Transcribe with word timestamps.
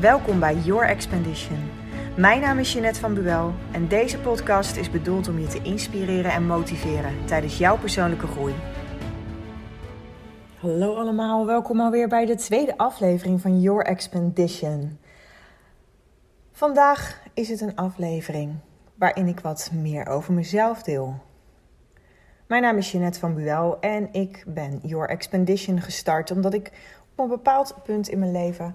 Welkom 0.00 0.40
bij 0.40 0.54
Your 0.56 0.86
Expedition. 0.86 1.70
Mijn 2.16 2.40
naam 2.40 2.58
is 2.58 2.72
Jeanette 2.72 3.00
van 3.00 3.14
Buel 3.14 3.52
en 3.72 3.88
deze 3.88 4.18
podcast 4.18 4.76
is 4.76 4.90
bedoeld 4.90 5.28
om 5.28 5.38
je 5.38 5.46
te 5.46 5.62
inspireren 5.62 6.32
en 6.32 6.46
motiveren 6.46 7.26
tijdens 7.26 7.58
jouw 7.58 7.78
persoonlijke 7.78 8.26
groei. 8.26 8.54
Hallo 10.60 10.94
allemaal, 10.94 11.46
welkom 11.46 11.80
alweer 11.80 12.08
bij 12.08 12.26
de 12.26 12.34
tweede 12.34 12.76
aflevering 12.76 13.40
van 13.40 13.60
Your 13.60 13.84
Expedition. 13.84 14.98
Vandaag 16.52 17.22
is 17.34 17.48
het 17.48 17.60
een 17.60 17.76
aflevering 17.76 18.54
waarin 18.94 19.26
ik 19.26 19.40
wat 19.40 19.70
meer 19.72 20.06
over 20.06 20.32
mezelf 20.32 20.82
deel. 20.82 21.14
Mijn 22.46 22.62
naam 22.62 22.76
is 22.76 22.92
Jeanette 22.92 23.18
van 23.18 23.34
Buel 23.34 23.80
en 23.80 24.12
ik 24.12 24.44
ben 24.46 24.80
Your 24.82 25.08
Expedition 25.08 25.80
gestart 25.80 26.30
omdat 26.30 26.54
ik 26.54 26.72
op 27.12 27.18
een 27.24 27.28
bepaald 27.28 27.74
punt 27.84 28.08
in 28.08 28.18
mijn 28.18 28.32
leven 28.32 28.74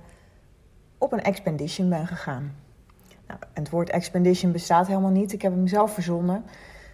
op 1.04 1.12
een 1.12 1.22
expedition 1.22 1.90
ben 1.90 2.08
gegaan. 2.08 2.56
Nou, 3.28 3.40
het 3.54 3.70
woord 3.70 3.90
expedition 3.90 4.52
bestaat 4.52 4.88
helemaal 4.88 5.12
niet. 5.12 5.34
Ik 5.34 5.42
heb 5.42 5.52
hem 5.52 5.68
zelf 5.68 5.94
verzonnen. 5.94 6.44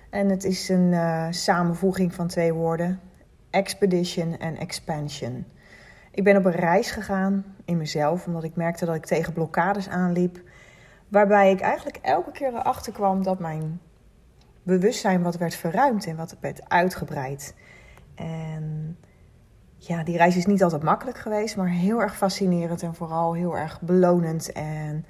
En 0.10 0.30
het 0.30 0.44
is 0.44 0.70
een 0.70 0.92
uh, 0.92 1.28
samenvoeging 1.30 2.14
van 2.14 2.28
twee 2.28 2.54
woorden: 2.54 3.00
expedition 3.50 4.38
en 4.38 4.58
expansion. 4.58 5.46
Ik 6.12 6.24
ben 6.24 6.38
op 6.38 6.46
een 6.46 6.52
reis 6.52 6.92
gegaan 6.92 7.46
in 7.66 7.78
mezelf, 7.78 8.26
omdat 8.26 8.44
ik 8.44 8.56
merkte 8.56 8.86
dat 8.86 8.96
ik 8.96 9.06
tegen 9.06 9.34
blokkades 9.34 9.90
aanliep. 9.90 10.42
Waarbij 11.08 11.52
ik 11.52 11.60
eigenlijk 11.60 11.98
elke 12.02 12.32
keer 12.32 12.54
erachter 12.54 12.94
kwam 12.94 13.24
dat 13.24 13.40
mijn 13.40 13.80
bewustzijn 14.64 15.22
wat 15.22 15.38
werd 15.38 15.56
verruimd 15.56 16.06
en 16.06 16.16
wat 16.16 16.36
werd 16.40 16.70
uitgebreid. 16.70 17.56
En 18.16 18.98
ja, 19.80 20.04
die 20.04 20.18
reis 20.18 20.36
is 20.36 20.46
niet 20.46 20.64
altijd 20.64 20.84
makkelijk 20.84 21.18
geweest, 21.18 21.58
maar 21.58 21.70
heel 21.70 22.02
erg 22.02 22.18
fascinerend 22.18 22.84
en 22.84 22.96
vooral 22.96 23.34
heel 23.34 23.58
erg 23.58 23.82
belonend. 23.82 24.52
En 24.52 25.06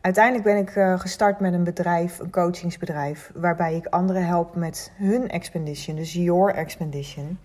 uiteindelijk 0.00 0.44
ben 0.44 0.56
ik 0.56 0.76
uh, 0.76 1.00
gestart 1.00 1.40
met 1.40 1.52
een 1.52 1.64
bedrijf, 1.64 2.18
een 2.18 2.30
coachingsbedrijf, 2.30 3.30
waarbij 3.34 3.74
ik 3.74 3.86
anderen 3.86 4.26
help 4.26 4.54
met 4.54 4.92
hun 4.94 5.28
expedition, 5.28 5.96
dus 5.96 6.12
your 6.12 6.54
expedition. 6.54 7.38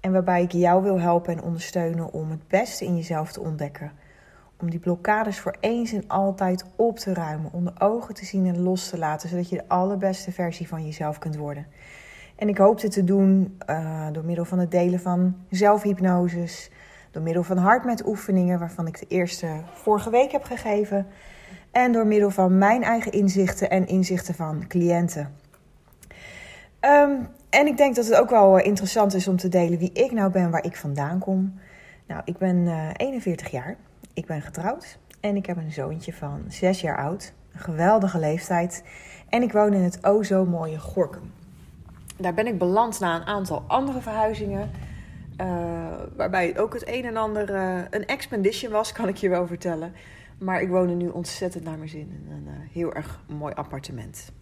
En 0.00 0.12
waarbij 0.12 0.42
ik 0.42 0.52
jou 0.52 0.82
wil 0.82 1.00
helpen 1.00 1.32
en 1.32 1.42
ondersteunen 1.42 2.12
om 2.12 2.30
het 2.30 2.48
beste 2.48 2.84
in 2.84 2.96
jezelf 2.96 3.32
te 3.32 3.40
ontdekken. 3.40 3.92
Om 4.60 4.70
die 4.70 4.80
blokkades 4.80 5.38
voor 5.38 5.56
eens 5.60 5.92
en 5.92 6.08
altijd 6.08 6.64
op 6.76 6.98
te 6.98 7.14
ruimen, 7.14 7.52
onder 7.52 7.72
ogen 7.78 8.14
te 8.14 8.24
zien 8.24 8.46
en 8.46 8.60
los 8.60 8.88
te 8.88 8.98
laten, 8.98 9.28
zodat 9.28 9.48
je 9.48 9.56
de 9.56 9.68
allerbeste 9.68 10.32
versie 10.32 10.68
van 10.68 10.84
jezelf 10.84 11.18
kunt 11.18 11.36
worden. 11.36 11.66
En 12.42 12.48
ik 12.48 12.58
hoop 12.58 12.80
dit 12.80 12.92
te 12.92 13.04
doen 13.04 13.58
uh, 13.70 14.06
door 14.12 14.24
middel 14.24 14.44
van 14.44 14.58
het 14.58 14.70
delen 14.70 15.00
van 15.00 15.36
zelfhypnoses, 15.50 16.70
door 17.10 17.22
middel 17.22 17.42
van 17.42 17.56
hardmet 17.56 18.06
oefeningen, 18.06 18.58
waarvan 18.58 18.86
ik 18.86 18.98
de 18.98 19.06
eerste 19.08 19.46
vorige 19.72 20.10
week 20.10 20.32
heb 20.32 20.44
gegeven, 20.44 21.06
en 21.70 21.92
door 21.92 22.06
middel 22.06 22.30
van 22.30 22.58
mijn 22.58 22.82
eigen 22.82 23.12
inzichten 23.12 23.70
en 23.70 23.86
inzichten 23.86 24.34
van 24.34 24.66
cliënten. 24.68 25.34
Um, 26.80 27.28
en 27.50 27.66
ik 27.66 27.76
denk 27.76 27.94
dat 27.94 28.06
het 28.06 28.14
ook 28.14 28.30
wel 28.30 28.58
interessant 28.58 29.14
is 29.14 29.28
om 29.28 29.36
te 29.36 29.48
delen 29.48 29.78
wie 29.78 29.92
ik 29.92 30.12
nou 30.12 30.30
ben, 30.30 30.50
waar 30.50 30.64
ik 30.64 30.76
vandaan 30.76 31.18
kom. 31.18 31.54
Nou, 32.06 32.22
ik 32.24 32.38
ben 32.38 32.56
uh, 32.56 32.88
41 32.96 33.50
jaar, 33.50 33.76
ik 34.14 34.26
ben 34.26 34.42
getrouwd 34.42 34.98
en 35.20 35.36
ik 35.36 35.46
heb 35.46 35.56
een 35.56 35.72
zoontje 35.72 36.12
van 36.12 36.44
6 36.48 36.80
jaar 36.80 36.98
oud. 36.98 37.32
Een 37.52 37.60
geweldige 37.60 38.18
leeftijd. 38.18 38.84
En 39.28 39.42
ik 39.42 39.52
woon 39.52 39.72
in 39.72 39.82
het 39.82 40.04
o 40.04 40.22
zo 40.22 40.44
mooie 40.44 40.78
Gorkum 40.78 41.32
daar 42.22 42.34
ben 42.34 42.46
ik 42.46 42.58
beland 42.58 43.00
na 43.00 43.16
een 43.16 43.26
aantal 43.26 43.64
andere 43.66 44.00
verhuizingen. 44.00 44.70
Uh, 45.40 45.46
waarbij 46.16 46.58
ook 46.58 46.72
het 46.72 46.88
een 46.88 47.04
en 47.04 47.16
ander 47.16 47.50
uh, 47.50 47.78
een 47.90 48.06
expedition 48.06 48.72
was, 48.72 48.92
kan 48.92 49.08
ik 49.08 49.16
je 49.16 49.28
wel 49.28 49.46
vertellen. 49.46 49.92
Maar 50.38 50.62
ik 50.62 50.68
woon 50.68 50.88
er 50.88 50.94
nu 50.94 51.08
ontzettend 51.08 51.64
naar 51.64 51.76
mijn 51.76 51.88
zin 51.88 52.24
in 52.26 52.32
een 52.32 52.46
uh, 52.46 52.52
heel 52.72 52.94
erg 52.94 53.20
mooi 53.38 53.54
appartement. 53.54 54.32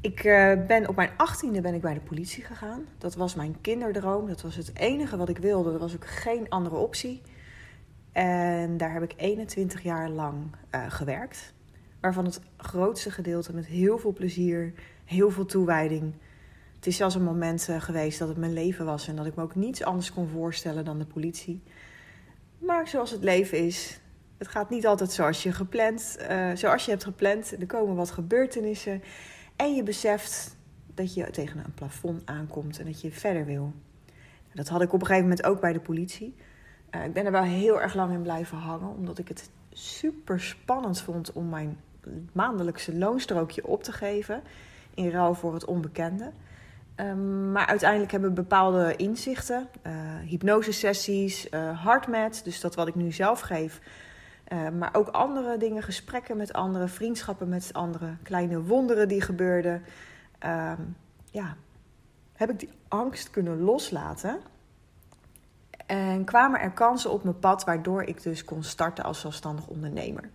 Ik 0.00 0.22
ben 0.66 0.88
op 0.88 0.96
mijn 0.96 1.10
achttiende 1.16 1.60
ben 1.60 1.74
ik 1.74 1.80
bij 1.80 1.94
de 1.94 2.00
politie 2.00 2.44
gegaan. 2.44 2.84
Dat 2.98 3.14
was 3.14 3.34
mijn 3.34 3.60
kinderdroom. 3.60 4.28
Dat 4.28 4.42
was 4.42 4.56
het 4.56 4.70
enige 4.74 5.16
wat 5.16 5.28
ik 5.28 5.38
wilde. 5.38 5.72
Er 5.72 5.78
was 5.78 5.94
ook 5.94 6.06
geen 6.06 6.48
andere 6.48 6.76
optie. 6.76 7.22
En 8.12 8.76
daar 8.76 8.92
heb 8.92 9.02
ik 9.02 9.14
21 9.16 9.82
jaar 9.82 10.08
lang 10.08 10.36
gewerkt. 10.88 11.52
Waarvan 12.00 12.24
het 12.24 12.40
grootste 12.56 13.10
gedeelte 13.10 13.54
met 13.54 13.66
heel 13.66 13.98
veel 13.98 14.12
plezier, 14.12 14.72
heel 15.04 15.30
veel 15.30 15.46
toewijding 15.46 16.14
het 16.78 16.86
is 16.86 16.96
zelfs 16.96 17.14
een 17.14 17.22
moment 17.22 17.66
uh, 17.70 17.80
geweest 17.80 18.18
dat 18.18 18.28
het 18.28 18.36
mijn 18.36 18.52
leven 18.52 18.84
was 18.84 19.08
en 19.08 19.16
dat 19.16 19.26
ik 19.26 19.34
me 19.34 19.42
ook 19.42 19.54
niets 19.54 19.82
anders 19.82 20.12
kon 20.12 20.28
voorstellen 20.28 20.84
dan 20.84 20.98
de 20.98 21.04
politie. 21.04 21.62
Maar 22.58 22.88
zoals 22.88 23.10
het 23.10 23.22
leven 23.22 23.58
is, 23.58 24.00
het 24.36 24.48
gaat 24.48 24.70
niet 24.70 24.86
altijd 24.86 25.12
zoals 25.12 25.42
je, 25.42 25.52
gepland, 25.52 26.16
uh, 26.30 26.50
zoals 26.54 26.84
je 26.84 26.90
hebt 26.90 27.04
gepland. 27.04 27.60
Er 27.60 27.66
komen 27.66 27.94
wat 27.94 28.10
gebeurtenissen 28.10 29.02
en 29.56 29.74
je 29.74 29.82
beseft 29.82 30.56
dat 30.94 31.14
je 31.14 31.30
tegen 31.30 31.58
een 31.58 31.74
plafond 31.74 32.22
aankomt 32.24 32.78
en 32.78 32.84
dat 32.84 33.00
je 33.00 33.10
verder 33.10 33.44
wil. 33.44 33.72
Dat 34.54 34.68
had 34.68 34.82
ik 34.82 34.92
op 34.92 35.00
een 35.00 35.06
gegeven 35.06 35.28
moment 35.28 35.46
ook 35.46 35.60
bij 35.60 35.72
de 35.72 35.80
politie. 35.80 36.34
Uh, 36.90 37.04
ik 37.04 37.12
ben 37.12 37.24
er 37.24 37.32
wel 37.32 37.42
heel 37.42 37.80
erg 37.80 37.94
lang 37.94 38.12
in 38.12 38.22
blijven 38.22 38.58
hangen, 38.58 38.88
omdat 38.88 39.18
ik 39.18 39.28
het 39.28 39.50
super 39.72 40.40
spannend 40.40 41.00
vond 41.00 41.32
om 41.32 41.48
mijn 41.48 41.78
maandelijkse 42.32 42.96
loonstrookje 42.96 43.66
op 43.66 43.82
te 43.82 43.92
geven 43.92 44.42
in 44.94 45.10
ruil 45.10 45.34
voor 45.34 45.54
het 45.54 45.64
onbekende. 45.64 46.32
Um, 47.00 47.52
maar 47.52 47.66
uiteindelijk 47.66 48.10
hebben 48.10 48.34
bepaalde 48.34 48.96
inzichten, 48.96 49.68
uh, 49.86 49.92
hypnosesessies, 50.24 51.48
uh, 51.50 52.26
dus 52.42 52.60
dat 52.60 52.74
wat 52.74 52.88
ik 52.88 52.94
nu 52.94 53.12
zelf 53.12 53.40
geef. 53.40 53.80
Uh, 54.52 54.68
maar 54.68 54.94
ook 54.94 55.08
andere 55.08 55.56
dingen, 55.56 55.82
gesprekken 55.82 56.36
met 56.36 56.52
anderen, 56.52 56.88
vriendschappen 56.88 57.48
met 57.48 57.70
anderen, 57.72 58.18
kleine 58.22 58.62
wonderen 58.62 59.08
die 59.08 59.20
gebeurden. 59.20 59.82
Um, 60.46 60.96
ja, 61.30 61.56
heb 62.34 62.50
ik 62.50 62.58
die 62.58 62.70
angst 62.88 63.30
kunnen 63.30 63.60
loslaten. 63.60 64.40
En 65.86 66.24
kwamen 66.24 66.60
er 66.60 66.70
kansen 66.70 67.10
op 67.10 67.24
mijn 67.24 67.38
pad 67.38 67.64
waardoor 67.64 68.02
ik 68.02 68.22
dus 68.22 68.44
kon 68.44 68.62
starten 68.62 69.04
als 69.04 69.20
zelfstandig 69.20 69.66
ondernemer. 69.66 70.28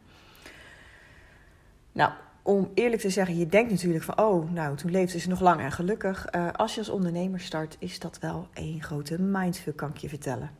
Nou, 1.91 2.11
om 2.43 2.71
eerlijk 2.73 3.01
te 3.01 3.09
zeggen, 3.09 3.37
je 3.37 3.47
denkt 3.47 3.71
natuurlijk 3.71 4.03
van, 4.03 4.19
oh, 4.19 4.51
nou, 4.51 4.75
toen 4.75 4.91
leefde 4.91 5.19
ze 5.19 5.29
nog 5.29 5.39
lang 5.39 5.61
en 5.61 5.71
gelukkig. 5.71 6.27
Uh, 6.35 6.47
als 6.51 6.73
je 6.73 6.79
als 6.79 6.89
ondernemer 6.89 7.39
start, 7.39 7.75
is 7.79 7.99
dat 7.99 8.19
wel 8.19 8.47
één 8.53 8.81
grote 8.81 9.21
mindfuck, 9.21 9.75
kan 9.75 9.89
ik 9.89 9.97
je 9.97 10.09
vertellen. 10.09 10.51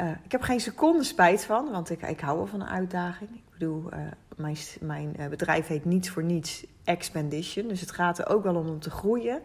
Uh, 0.00 0.10
ik 0.24 0.32
heb 0.32 0.42
geen 0.42 0.60
seconde 0.60 1.04
spijt 1.04 1.44
van, 1.44 1.70
want 1.70 1.90
ik, 1.90 2.02
ik 2.02 2.20
hou 2.20 2.36
wel 2.36 2.46
van 2.46 2.60
een 2.60 2.68
uitdaging. 2.68 3.30
Ik 3.30 3.52
bedoel, 3.52 3.84
uh, 3.92 4.00
mijn, 4.36 4.56
mijn 4.80 5.16
bedrijf 5.30 5.66
heet 5.66 5.84
niets 5.84 6.10
voor 6.10 6.22
niets 6.22 6.66
Expedition, 6.84 7.68
dus 7.68 7.80
het 7.80 7.90
gaat 7.90 8.18
er 8.18 8.28
ook 8.28 8.42
wel 8.42 8.54
om 8.54 8.68
om 8.68 8.80
te 8.80 8.90
groeien. 8.90 9.40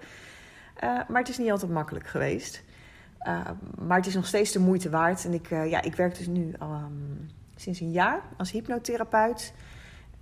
maar 0.82 1.20
het 1.20 1.30
is 1.30 1.38
niet 1.38 1.52
altijd 1.52 1.72
makkelijk 1.72 2.08
geweest. 2.08 2.64
maar 3.78 3.98
het 3.98 4.06
is 4.06 4.16
nog 4.16 4.28
steeds 4.28 4.52
de 4.52 4.60
moeite 4.60 4.90
waard. 4.90 5.26
En 5.26 5.34
ik, 5.34 5.50
ja, 5.50 5.82
ik 5.82 5.96
werk 5.96 6.18
dus 6.18 6.28
nu 6.28 6.54
um, 6.62 7.30
sinds 7.56 7.80
een 7.80 7.92
jaar 7.92 8.22
als 8.38 8.52
hypnotherapeut. 8.52 9.54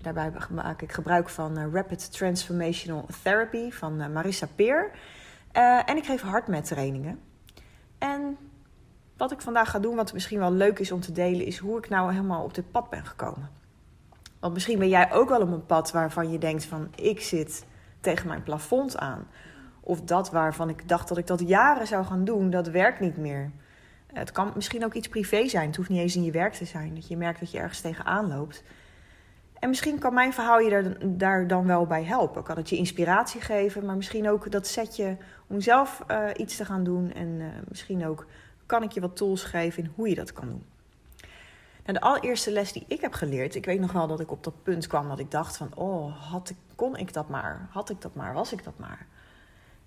Daarbij 0.01 0.31
maak 0.49 0.81
ik 0.81 0.91
gebruik 0.91 1.29
van 1.29 1.57
uh, 1.57 1.73
Rapid 1.73 2.11
Transformational 2.11 3.05
Therapy 3.23 3.71
van 3.71 4.01
uh, 4.01 4.07
Marissa 4.07 4.47
Peer. 4.55 4.91
Uh, 5.57 5.89
en 5.89 5.97
ik 5.97 6.05
geef 6.05 6.21
hardmet 6.21 6.65
trainingen. 6.65 7.19
En 7.97 8.37
wat 9.17 9.31
ik 9.31 9.41
vandaag 9.41 9.69
ga 9.69 9.79
doen, 9.79 9.95
wat 9.95 10.13
misschien 10.13 10.39
wel 10.39 10.51
leuk 10.51 10.79
is 10.79 10.91
om 10.91 10.99
te 10.99 11.11
delen, 11.11 11.45
is 11.45 11.57
hoe 11.57 11.77
ik 11.77 11.89
nou 11.89 12.11
helemaal 12.11 12.43
op 12.43 12.53
dit 12.53 12.71
pad 12.71 12.89
ben 12.89 13.05
gekomen. 13.05 13.49
Want 14.39 14.53
misschien 14.53 14.79
ben 14.79 14.89
jij 14.89 15.11
ook 15.11 15.29
wel 15.29 15.41
op 15.41 15.51
een 15.51 15.65
pad 15.65 15.91
waarvan 15.91 16.31
je 16.31 16.37
denkt 16.37 16.65
van 16.65 16.87
ik 16.95 17.21
zit 17.21 17.65
tegen 17.99 18.27
mijn 18.27 18.43
plafond 18.43 18.97
aan. 18.97 19.27
Of 19.79 20.01
dat 20.01 20.31
waarvan 20.31 20.69
ik 20.69 20.87
dacht 20.87 21.07
dat 21.07 21.17
ik 21.17 21.27
dat 21.27 21.47
jaren 21.47 21.87
zou 21.87 22.05
gaan 22.05 22.25
doen, 22.25 22.49
dat 22.49 22.67
werkt 22.67 22.99
niet 22.99 23.17
meer. 23.17 23.51
Het 24.13 24.31
kan 24.31 24.51
misschien 24.55 24.85
ook 24.85 24.93
iets 24.93 25.09
privé 25.09 25.47
zijn. 25.47 25.67
Het 25.67 25.75
hoeft 25.75 25.89
niet 25.89 25.99
eens 25.99 26.15
in 26.15 26.23
je 26.23 26.31
werk 26.31 26.53
te 26.53 26.65
zijn. 26.65 26.95
Dat 26.95 27.07
je 27.07 27.17
merkt 27.17 27.39
dat 27.39 27.51
je 27.51 27.59
ergens 27.59 27.81
tegenaan 27.81 28.27
loopt. 28.27 28.63
En 29.61 29.69
misschien 29.69 29.99
kan 29.99 30.13
mijn 30.13 30.33
verhaal 30.33 30.59
je 30.59 30.69
daar, 30.69 30.97
daar 31.17 31.47
dan 31.47 31.65
wel 31.65 31.85
bij 31.85 32.03
helpen. 32.03 32.43
Kan 32.43 32.57
het 32.57 32.69
je 32.69 32.77
inspiratie 32.77 33.41
geven, 33.41 33.85
maar 33.85 33.95
misschien 33.95 34.29
ook 34.29 34.51
dat 34.51 34.67
setje 34.67 35.17
om 35.47 35.61
zelf 35.61 36.03
uh, 36.07 36.27
iets 36.35 36.55
te 36.55 36.65
gaan 36.65 36.83
doen. 36.83 37.13
En 37.13 37.27
uh, 37.27 37.47
misschien 37.67 38.05
ook 38.05 38.25
kan 38.65 38.83
ik 38.83 38.91
je 38.91 39.01
wat 39.01 39.15
tools 39.15 39.43
geven 39.43 39.83
in 39.83 39.91
hoe 39.95 40.09
je 40.09 40.15
dat 40.15 40.33
kan 40.33 40.47
doen. 40.47 40.65
Nou, 41.83 41.93
de 41.93 42.01
allereerste 42.01 42.51
les 42.51 42.71
die 42.71 42.85
ik 42.87 43.01
heb 43.01 43.13
geleerd, 43.13 43.55
ik 43.55 43.65
weet 43.65 43.79
nog 43.79 43.91
wel 43.91 44.07
dat 44.07 44.19
ik 44.19 44.31
op 44.31 44.43
dat 44.43 44.63
punt 44.63 44.87
kwam 44.87 45.07
dat 45.07 45.19
ik 45.19 45.31
dacht 45.31 45.57
van, 45.57 45.75
oh, 45.75 46.31
had 46.31 46.49
ik, 46.49 46.55
kon 46.75 46.95
ik 46.95 47.13
dat 47.13 47.29
maar, 47.29 47.67
had 47.69 47.89
ik 47.89 48.01
dat 48.01 48.15
maar, 48.15 48.33
was 48.33 48.53
ik 48.53 48.63
dat 48.63 48.77
maar. 48.77 49.07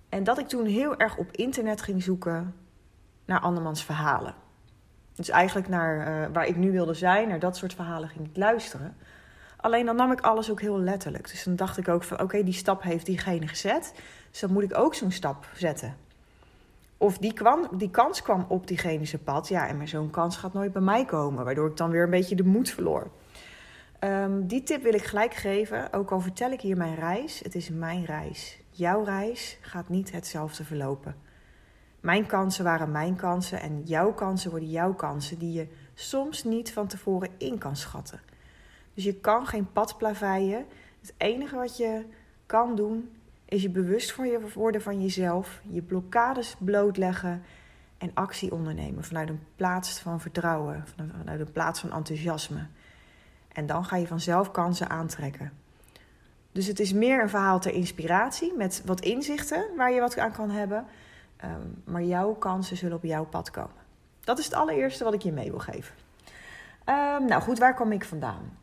En 0.09 0.25
dat 0.25 0.39
ik 0.39 0.49
toen 0.49 0.67
heel 0.67 0.97
erg 0.97 1.17
op 1.17 1.33
internet 1.33 1.83
ging 1.83 2.03
zoeken 2.03 2.55
naar 3.25 3.41
andermans 3.41 3.85
verhalen. 3.85 4.35
Dus 5.15 5.29
eigenlijk 5.29 5.69
naar 5.69 5.97
uh, 5.97 6.27
waar 6.33 6.47
ik 6.47 6.57
nu 6.57 6.73
wilde 6.73 6.95
zijn, 6.95 7.29
naar 7.29 7.39
dat 7.39 7.57
soort 7.57 7.75
verhalen 7.75 8.09
ging 8.09 8.29
ik 8.29 8.37
luisteren. 8.37 8.97
Alleen 9.65 9.87
dan 9.87 9.97
nam 9.97 10.13
ik 10.13 10.21
alles 10.21 10.51
ook 10.51 10.61
heel 10.61 10.79
letterlijk. 10.79 11.31
Dus 11.31 11.45
dan 11.45 11.57
dacht 11.57 11.79
ik 11.79 11.89
ook 11.89 12.03
van 12.03 12.21
oké, 12.21 12.43
die 12.43 12.55
stap 12.55 12.83
heeft 12.83 13.07
diegene 13.07 13.49
gezet. 13.49 13.95
Dus 14.31 14.41
dan 14.41 14.53
moet 14.53 14.63
ik 14.63 14.79
ook 14.79 14.95
zo'n 14.95 15.11
stap 15.11 15.47
zetten. 15.55 15.97
Of 16.97 17.19
die, 17.19 17.33
kwam, 17.33 17.69
die 17.73 17.91
kans 17.91 18.23
kwam 18.23 18.45
op 18.49 18.67
diegene 18.67 19.05
zijn 19.05 19.23
pad. 19.23 19.49
Ja, 19.49 19.69
en 19.69 19.89
zo'n 19.89 20.11
kans 20.11 20.37
gaat 20.37 20.53
nooit 20.53 20.73
bij 20.73 20.83
mij 20.83 21.05
komen. 21.05 21.45
Waardoor 21.45 21.69
ik 21.69 21.77
dan 21.77 21.91
weer 21.91 22.03
een 22.03 22.11
beetje 22.11 22.35
de 22.35 22.45
moed 22.45 22.71
verloor. 22.71 23.11
Ehm, 23.99 24.47
die 24.47 24.63
tip 24.63 24.83
wil 24.83 24.95
ik 24.95 25.05
gelijk 25.05 25.35
geven, 25.35 25.93
ook 25.93 26.11
al 26.11 26.21
vertel 26.21 26.51
ik 26.51 26.61
hier 26.61 26.77
mijn 26.77 26.95
reis. 26.95 27.41
Het 27.43 27.55
is 27.55 27.69
mijn 27.69 28.05
reis. 28.05 28.59
Jouw 28.71 29.05
reis 29.05 29.59
gaat 29.61 29.89
niet 29.89 30.13
hetzelfde 30.13 30.65
verlopen. 30.65 31.17
Mijn 32.01 32.27
kansen 32.27 32.65
waren 32.65 32.91
mijn 32.91 33.17
kansen 33.17 33.61
en 33.61 33.83
jouw 33.85 34.13
kansen 34.13 34.51
worden 34.51 34.71
jouw 34.71 34.95
kansen 34.95 35.39
die 35.39 35.53
je 35.53 35.67
soms 35.95 36.45
niet 36.45 36.73
van 36.73 36.87
tevoren 36.87 37.31
in 37.39 37.59
kan 37.59 37.77
schatten. 37.77 38.21
Dus 38.95 39.05
je 39.05 39.15
kan 39.15 39.47
geen 39.47 39.73
pad 39.73 39.99
plaveien. 39.99 40.67
Het 41.01 41.15
enige 41.17 41.57
wat 41.57 41.77
je 41.77 42.05
kan 42.47 42.77
doen 42.77 43.11
is 43.45 43.63
je 43.63 43.71
bewust 43.71 44.17
worden 44.55 44.83
van 44.83 45.03
jezelf, 45.03 45.61
je 45.69 45.83
blokkades 45.83 46.57
blootleggen 46.59 47.43
en 47.99 48.11
actie 48.15 48.53
ondernemen 48.53 49.05
vanuit 49.05 49.29
een 49.29 49.43
plaats 49.57 49.99
van 49.99 50.21
vertrouwen, 50.21 50.85
vanuit 50.97 51.41
een 51.41 51.53
plaats 51.53 51.81
van 51.81 51.93
enthousiasme. 51.93 52.67
En 53.53 53.67
dan 53.67 53.85
ga 53.85 53.97
je 53.97 54.07
vanzelf 54.07 54.51
kansen 54.51 54.91
aantrekken. 54.91 55.53
Dus 56.53 56.67
het 56.67 56.81
is 56.81 56.93
meer 56.93 57.23
een 57.23 57.29
verhaal 57.29 57.61
ter 57.61 57.73
inspiratie 57.73 58.55
met 58.57 58.83
wat 58.85 59.01
inzichten 59.01 59.65
waar 59.77 59.93
je 59.93 60.01
wat 60.01 60.19
aan 60.19 60.33
kan 60.33 60.51
hebben. 60.51 60.87
Ehm, 61.37 61.69
maar 61.85 62.03
jouw 62.03 62.35
kansen 62.35 62.77
zullen 62.77 62.97
op 62.97 63.03
jouw 63.03 63.25
pad 63.25 63.51
komen. 63.51 63.83
Dat 64.21 64.39
is 64.39 64.45
het 64.45 64.55
allereerste 64.55 65.05
wat 65.05 65.15
ik 65.15 65.23
je 65.23 65.33
mee 65.33 65.51
wil 65.51 65.59
geven. 65.59 65.95
Um, 66.89 67.27
nou 67.27 67.43
goed, 67.43 67.59
waar 67.59 67.75
kom 67.75 67.93
ik 67.93 68.05
vandaan? 68.05 68.59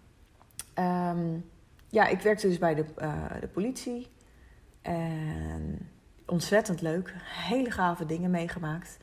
Ehm, 0.81 1.39
ja, 1.87 2.07
ik 2.07 2.21
werkte 2.21 2.47
dus 2.47 2.57
bij 2.57 2.75
de, 2.75 2.85
uh, 3.01 3.23
de 3.39 3.47
politie. 3.47 4.07
En 4.81 5.89
ontzettend 6.25 6.81
leuk. 6.81 7.13
Hele 7.23 7.71
gave 7.71 8.05
dingen 8.05 8.31
meegemaakt. 8.31 8.97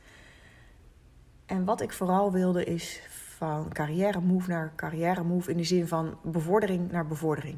En 1.45 1.65
wat 1.65 1.81
ik 1.81 1.93
vooral 1.93 2.31
wilde 2.31 2.63
is 2.63 3.01
van 3.37 3.69
carrière 3.73 4.19
move 4.19 4.49
naar 4.49 4.71
carrière 4.75 5.23
move 5.23 5.51
in 5.51 5.57
de 5.57 5.63
zin 5.63 5.87
van 5.87 6.17
bevordering 6.23 6.91
naar 6.91 7.07
bevordering. 7.07 7.57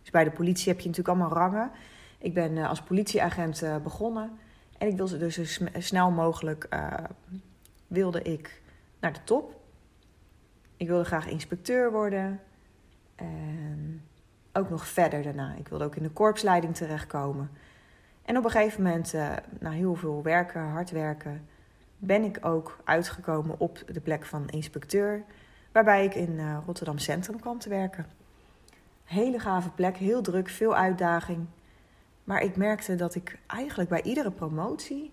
Dus 0.00 0.10
bij 0.10 0.24
de 0.24 0.30
politie 0.30 0.68
heb 0.68 0.80
je 0.80 0.88
natuurlijk 0.88 1.18
allemaal 1.18 1.38
rangen. 1.38 1.70
Ik 2.18 2.34
ben 2.34 2.56
uh, 2.56 2.68
als 2.68 2.82
politieagent 2.82 3.62
uh, 3.62 3.76
begonnen 3.76 4.30
en 4.78 4.88
ik 4.88 4.96
wilde 4.96 5.18
dus 5.18 5.34
zo 5.34 5.54
snel 5.78 6.10
mogelijk 6.10 6.68
wilde 7.86 8.22
ik 8.22 8.62
naar 9.00 9.12
de 9.12 9.24
top. 9.24 9.60
Ik 10.76 10.86
wilde 10.86 11.04
graag 11.04 11.26
inspecteur 11.26 11.92
worden 11.92 12.40
en 13.18 14.02
ook 14.52 14.70
nog 14.70 14.86
verder 14.86 15.22
daarna. 15.22 15.54
Ik 15.54 15.68
wilde 15.68 15.84
ook 15.84 15.96
in 15.96 16.02
de 16.02 16.10
korpsleiding 16.10 16.74
terechtkomen. 16.74 17.50
En 18.22 18.36
op 18.36 18.44
een 18.44 18.50
gegeven 18.50 18.82
moment, 18.82 19.14
na 19.58 19.70
heel 19.70 19.94
veel 19.94 20.22
werken, 20.22 20.62
hard 20.62 20.90
werken, 20.90 21.46
ben 21.98 22.24
ik 22.24 22.38
ook 22.40 22.78
uitgekomen 22.84 23.60
op 23.60 23.82
de 23.92 24.00
plek 24.00 24.24
van 24.24 24.48
inspecteur, 24.48 25.22
waarbij 25.72 26.04
ik 26.04 26.14
in 26.14 26.32
uh, 26.32 26.58
Rotterdam 26.66 26.98
Centrum 26.98 27.40
kwam 27.40 27.58
te 27.58 27.68
werken. 27.68 28.06
Hele 29.04 29.38
gave 29.38 29.70
plek, 29.70 29.96
heel 29.96 30.22
druk, 30.22 30.48
veel 30.48 30.76
uitdaging. 30.76 31.46
Maar 32.24 32.42
ik 32.42 32.56
merkte 32.56 32.94
dat 32.94 33.14
ik 33.14 33.38
eigenlijk 33.46 33.88
bij 33.88 34.02
iedere 34.02 34.30
promotie, 34.30 35.12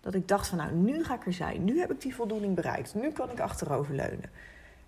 dat 0.00 0.14
ik 0.14 0.28
dacht 0.28 0.48
van 0.48 0.58
nou, 0.58 0.72
nu 0.72 1.04
ga 1.04 1.14
ik 1.14 1.26
er 1.26 1.32
zijn. 1.32 1.64
Nu 1.64 1.78
heb 1.78 1.90
ik 1.90 2.00
die 2.00 2.14
voldoening 2.14 2.54
bereikt. 2.54 2.94
Nu 2.94 3.10
kan 3.10 3.30
ik 3.30 3.40
achteroverleunen. 3.40 4.30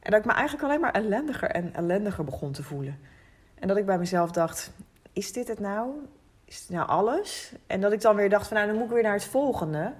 En 0.00 0.10
dat 0.10 0.20
ik 0.20 0.26
me 0.26 0.32
eigenlijk 0.32 0.64
alleen 0.64 0.80
maar 0.80 0.92
ellendiger 0.92 1.50
en 1.50 1.74
ellendiger 1.74 2.24
begon 2.24 2.52
te 2.52 2.62
voelen. 2.62 2.98
En 3.54 3.68
dat 3.68 3.76
ik 3.76 3.86
bij 3.86 3.98
mezelf 3.98 4.30
dacht, 4.30 4.70
is 5.12 5.32
dit 5.32 5.48
het 5.48 5.60
nou? 5.60 5.90
Is 6.44 6.58
het 6.58 6.68
nou 6.68 6.88
alles? 6.88 7.52
En 7.66 7.80
dat 7.80 7.92
ik 7.92 8.00
dan 8.00 8.16
weer 8.16 8.30
dacht 8.30 8.48
van 8.48 8.56
nou, 8.56 8.68
dan 8.68 8.76
moet 8.76 8.86
ik 8.86 8.92
weer 8.92 9.02
naar 9.02 9.12
het 9.12 9.24
volgende. 9.24 9.92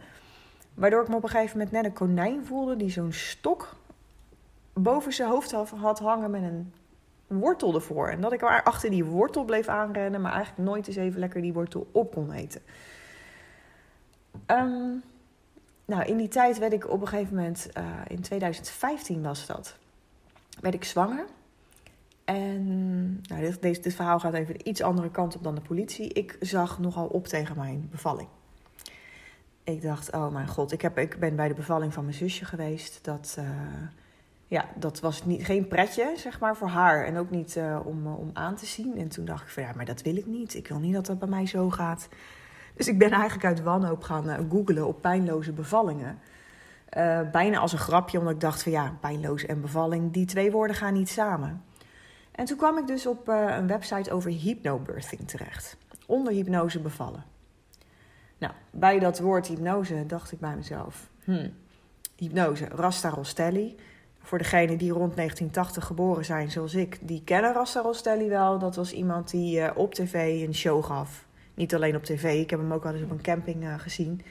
Waardoor 0.75 1.03
ik 1.03 1.09
me 1.09 1.17
op 1.17 1.23
een 1.23 1.29
gegeven 1.29 1.59
moment 1.59 1.75
net 1.75 1.85
een 1.85 1.93
konijn 1.93 2.47
voelde 2.47 2.77
die 2.77 2.91
zo'n 2.91 3.13
stok 3.13 3.77
boven 4.73 5.13
zijn 5.13 5.29
hoofd 5.29 5.51
had 5.53 5.99
hangen 5.99 6.31
met 6.31 6.43
een 6.43 6.73
wortel 7.27 7.75
ervoor. 7.75 8.09
En 8.09 8.21
dat 8.21 8.33
ik 8.33 8.41
maar 8.41 8.63
achter 8.63 8.91
die 8.91 9.05
wortel 9.05 9.45
bleef 9.45 9.69
aanrennen, 9.69 10.21
maar 10.21 10.33
eigenlijk 10.33 10.69
nooit 10.69 10.87
eens 10.87 10.97
even 10.97 11.21
lekker 11.21 11.43
die 11.43 11.53
wortel 11.53 11.89
op 11.93 12.13
kon 12.13 12.33
eten. 12.33 12.63
Ehm, 14.47 14.93
nou, 15.85 16.05
in 16.05 16.17
die 16.17 16.29
tijd 16.29 16.59
werd 16.59 16.73
ik 16.73 16.91
op 16.91 17.01
een 17.01 17.09
gegeven 17.09 17.35
moment, 17.35 17.69
uh, 17.79 17.85
in 18.07 18.21
2015 18.21 19.23
was 19.23 19.47
dat, 19.47 19.77
werd 20.61 20.75
ik 20.75 20.85
zwanger. 20.85 21.25
En 22.25 22.67
nou, 23.23 23.41
dit, 23.61 23.83
dit 23.83 23.95
verhaal 23.95 24.19
gaat 24.19 24.35
even 24.35 24.69
iets 24.69 24.83
andere 24.83 25.11
kant 25.11 25.37
op 25.37 25.43
dan 25.43 25.55
de 25.55 25.61
politie. 25.61 26.13
Ik 26.13 26.37
zag 26.41 26.79
nogal 26.79 27.07
op 27.07 27.27
tegen 27.27 27.57
mijn 27.57 27.89
bevalling 27.91 28.29
ik 29.75 29.83
dacht, 29.83 30.13
oh 30.13 30.33
mijn 30.33 30.49
god, 30.49 30.73
ik, 30.73 30.83
heb, 30.83 30.99
ik 30.99 31.19
ben 31.19 31.37
bij 31.37 31.49
de 31.49 31.55
bevalling 31.55 31.93
van 31.93 32.05
mijn 32.05 32.17
zusje 32.17 32.45
geweest. 32.45 32.99
Dat, 33.05 33.37
uh, 33.39 33.49
ja, 34.47 34.69
dat 34.75 35.01
was 35.01 35.25
niet, 35.25 35.45
geen 35.45 35.69
pretje, 35.69 36.13
zeg 36.17 36.41
maar, 36.41 36.57
voor 36.57 36.69
haar. 36.69 37.05
En 37.05 37.17
ook 37.17 37.31
niet 37.31 37.57
uh, 37.57 37.81
om, 37.85 38.07
uh, 38.07 38.19
om 38.19 38.31
aan 38.33 38.57
te 38.57 38.67
zien. 38.67 38.99
En 38.99 39.09
toen 39.09 39.25
dacht 39.25 39.43
ik 39.43 39.49
van, 39.49 39.63
ja, 39.63 39.73
maar 39.77 39.85
dat 39.85 40.03
wil 40.03 40.17
ik 40.17 40.27
niet. 40.27 40.55
Ik 40.55 40.69
wil 40.69 40.79
niet 40.79 40.95
dat 40.95 41.07
dat 41.07 41.19
bij 41.19 41.29
mij 41.29 41.47
zo 41.47 41.71
gaat. 41.71 42.09
Dus 42.75 42.89
ik 42.89 42.99
ben 42.99 43.11
eigenlijk 43.11 43.45
uit 43.45 43.63
wanhoop 43.63 44.03
gaan 44.03 44.49
googlen 44.51 44.87
op 44.87 45.01
pijnloze 45.01 45.53
bevallingen. 45.53 46.19
Bijna 47.33 47.59
als 47.59 47.73
een 47.73 47.79
grapje, 47.79 48.19
omdat 48.19 48.35
ik 48.35 48.41
dacht 48.41 48.63
van, 48.63 48.73
ja, 48.73 48.97
pijnloos 49.01 49.47
en 49.47 49.61
bevalling, 49.61 50.13
die 50.13 50.27
twee 50.27 50.51
woorden 50.51 50.77
gaan 50.77 50.95
niet 50.95 51.09
samen. 51.09 51.63
En 52.33 52.45
toen 52.45 52.57
kwam 52.57 52.79
ik 52.79 52.87
dus 52.87 53.07
op 53.07 53.29
een 53.29 53.67
website 53.67 54.13
over 54.13 54.31
hypnobirthing 54.31 55.29
terecht. 55.29 55.77
Onder 56.07 56.33
hypnose 56.33 56.81
bevallen. 56.81 57.25
Nou, 58.39 58.53
bij 58.71 58.99
dat 58.99 59.19
woord 59.19 59.47
hypnose 59.47 60.07
dacht 60.07 60.33
ik 60.33 60.41
bij 60.41 60.57
mezelf: 60.57 61.11
hmm, 61.25 61.53
hypnose, 62.17 62.65
Rasta 62.65 63.09
Rostelli. 63.09 63.77
Voor 64.21 64.39
degenen 64.39 64.79
die 64.79 64.93
rond 64.93 65.17
1980 65.17 65.85
geboren 65.85 66.25
zijn, 66.25 66.51
zoals 66.51 66.75
ik, 66.75 66.99
die 67.01 67.23
kennen 67.25 67.53
Rasta 67.53 67.81
Rostelli 67.81 68.29
wel. 68.29 68.59
Dat 68.59 68.77
was 68.77 68.93
iemand 68.93 69.31
die 69.31 69.59
uh, 69.59 69.71
op 69.75 69.95
tv 69.95 70.43
een 70.47 70.55
show 70.55 70.85
gaf. 70.85 71.27
Niet 71.55 71.75
alleen 71.75 71.97
op 71.97 72.05
tv, 72.05 72.41
ik 72.41 72.51
heb 72.51 72.59
hem 72.59 72.73
ook 72.73 72.85
al 72.85 72.93
eens 72.93 73.03
op 73.03 73.11
een 73.11 73.23
camping 73.23 73.83
gezien. 73.83 74.23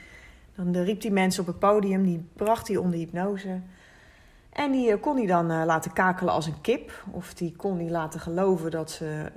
Dan 0.56 0.76
uh, 0.76 0.84
riep 0.84 1.02
hij 1.02 1.10
mensen 1.10 1.40
op 1.40 1.46
het 1.46 1.58
podium, 1.58 2.02
die 2.02 2.28
bracht 2.32 2.68
hij 2.68 2.76
onder 2.76 2.98
hypnose. 2.98 3.60
En 4.52 4.72
die 4.72 4.96
kon 4.96 5.16
hij 5.16 5.26
dan 5.26 5.64
laten 5.64 5.92
kakelen 5.92 6.32
als 6.32 6.46
een 6.46 6.60
kip. 6.60 7.04
Of 7.10 7.34
die 7.34 7.54
kon 7.56 7.78
hij 7.78 7.90
laten 7.90 8.20
geloven 8.20 8.70
dat 8.70 8.90
ze 8.90 9.30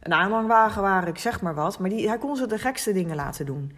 een 0.00 0.12
aanhangwagen 0.12 0.82
waren, 0.82 1.08
ik 1.08 1.18
zeg 1.18 1.40
maar 1.40 1.54
wat. 1.54 1.78
Maar 1.78 1.90
die, 1.90 2.08
hij 2.08 2.18
kon 2.18 2.36
ze 2.36 2.46
de 2.46 2.58
gekste 2.58 2.92
dingen 2.92 3.16
laten 3.16 3.46
doen. 3.46 3.72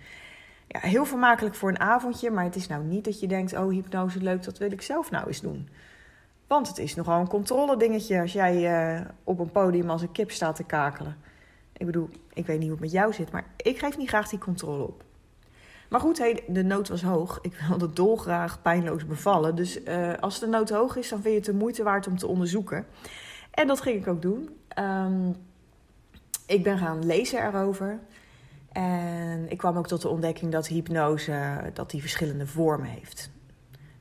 Ja, 0.67 0.81
heel 0.81 1.05
vermakelijk 1.05 1.55
voor 1.55 1.69
een 1.69 1.81
avondje, 1.81 2.31
maar 2.31 2.45
het 2.45 2.57
is 2.57 2.67
nou 2.67 2.85
niet 2.85 3.05
dat 3.05 3.21
je 3.21 3.27
denkt: 3.27 3.57
oh, 3.57 3.71
hypnose 3.71 4.23
leuk, 4.23 4.45
dat 4.45 4.59
wil 4.59 4.73
ik 4.73 4.83
zelf 4.83 5.11
nou 5.11 5.27
eens 5.27 5.41
doen. 5.41 5.69
Want 6.47 6.69
het 6.69 6.79
is 6.79 6.95
nogal 6.95 7.21
een 7.21 7.29
controle 7.29 7.77
dingetje 7.77 8.21
als 8.21 8.33
jij 8.33 9.07
op 9.25 9.39
een 9.39 9.51
podium 9.51 9.91
als 9.91 10.03
een 10.03 10.13
kip 10.13 10.31
staat 10.31 10.57
te 10.57 10.65
kakelen. 10.65 11.17
Ik 11.73 11.87
bedoel, 11.87 12.09
ik 12.33 12.47
weet 12.47 12.59
niet 12.59 12.69
hoe 12.69 12.77
het 12.77 12.81
met 12.81 12.93
jou 12.93 13.13
zit, 13.13 13.33
maar 13.33 13.45
ik 13.57 13.79
geef 13.79 13.99
niet 13.99 14.09
graag 14.09 14.29
die 14.29 14.39
controle 14.39 14.83
op. 14.83 15.05
Maar 15.89 16.01
goed, 16.01 16.17
de 16.49 16.65
nood 16.65 16.89
was 16.89 17.03
hoog. 17.03 17.39
Ik 17.43 17.65
wilde 17.69 17.93
dolgraag 17.93 18.63
pijnloos 18.63 19.07
bevallen. 19.07 19.55
Dus 19.55 19.83
uh, 19.83 20.13
als 20.21 20.39
de 20.39 20.47
nood 20.47 20.71
hoog 20.71 20.97
is, 20.97 21.09
dan 21.09 21.21
vind 21.21 21.33
je 21.35 21.41
het 21.41 21.51
de 21.51 21.55
moeite 21.55 21.83
waard 21.83 22.07
om 22.07 22.17
te 22.17 22.27
onderzoeken. 22.27 22.87
En 23.51 23.67
dat 23.67 23.81
ging 23.81 24.01
ik 24.01 24.09
ook 24.09 24.23
doen. 24.23 24.57
Um, 24.79 25.35
ik 26.47 26.63
ben 26.63 26.79
gaan 26.79 27.07
lezen 27.07 27.47
erover. 27.47 27.99
En 28.73 29.47
ik 29.49 29.59
kwam 29.59 29.77
ook 29.77 29.87
tot 29.87 30.03
de 30.03 30.09
ontdekking 30.09 30.53
dat 30.53 30.67
hypnose 30.67 31.71
dat 31.75 31.91
die 31.91 32.01
verschillende 32.01 32.47
vormen 32.47 32.89
heeft. 32.89 33.31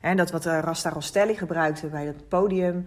En 0.00 0.16
dat 0.16 0.30
wat 0.30 0.46
eh, 0.46 0.58
Rasta 0.58 0.90
Rostelli 0.90 1.34
gebruikte 1.34 1.86
bij 1.86 2.06
het 2.06 2.28
podium, 2.28 2.86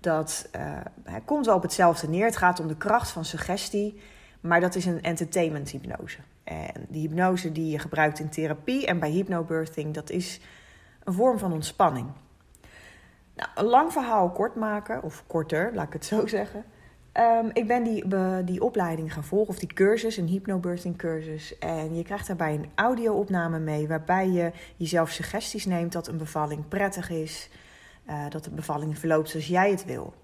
dat 0.00 0.48
uh, 0.56 1.14
komt 1.24 1.46
wel 1.46 1.54
op 1.54 1.62
hetzelfde 1.62 2.08
neer. 2.08 2.24
Het 2.24 2.36
gaat 2.36 2.60
om 2.60 2.68
de 2.68 2.76
kracht 2.76 3.10
van 3.10 3.24
suggestie, 3.24 4.00
maar 4.46 4.60
dat 4.60 4.74
is 4.74 4.84
een 4.86 5.02
entertainment 5.02 5.70
hypnose. 5.70 6.18
En 6.44 6.86
die 6.88 7.08
hypnose 7.08 7.52
die 7.52 7.70
je 7.70 7.78
gebruikt 7.78 8.18
in 8.18 8.28
therapie 8.28 8.86
en 8.86 8.98
bij 8.98 9.10
hypnobirthing, 9.10 9.94
dat 9.94 10.10
is 10.10 10.40
een 11.04 11.12
vorm 11.12 11.38
van 11.38 11.52
ontspanning. 11.52 12.06
Nou, 13.34 13.48
een 13.54 13.64
lang 13.64 13.92
verhaal 13.92 14.30
kort 14.30 14.54
maken, 14.54 15.02
of 15.02 15.24
korter, 15.26 15.70
laat 15.74 15.86
ik 15.86 15.92
het 15.92 16.04
zo 16.04 16.26
zeggen. 16.36 16.64
Um, 17.12 17.50
ik 17.52 17.66
ben 17.66 17.82
die, 17.82 18.04
die 18.44 18.62
opleiding 18.62 19.12
gaan 19.12 19.24
volgen, 19.24 19.48
of 19.48 19.58
die 19.58 19.72
cursus, 19.72 20.16
een 20.16 20.26
hypnobirthing 20.26 20.96
cursus. 20.96 21.58
En 21.58 21.96
je 21.96 22.02
krijgt 22.02 22.26
daarbij 22.26 22.54
een 22.54 22.70
audio-opname 22.74 23.58
mee, 23.58 23.88
waarbij 23.88 24.28
je 24.28 24.52
jezelf 24.76 25.10
suggesties 25.10 25.66
neemt 25.66 25.92
dat 25.92 26.08
een 26.08 26.18
bevalling 26.18 26.68
prettig 26.68 27.10
is, 27.10 27.50
uh, 28.08 28.28
dat 28.28 28.44
de 28.44 28.50
bevalling 28.50 28.98
verloopt 28.98 29.30
zoals 29.30 29.46
jij 29.46 29.70
het 29.70 29.84
wil. 29.84 30.14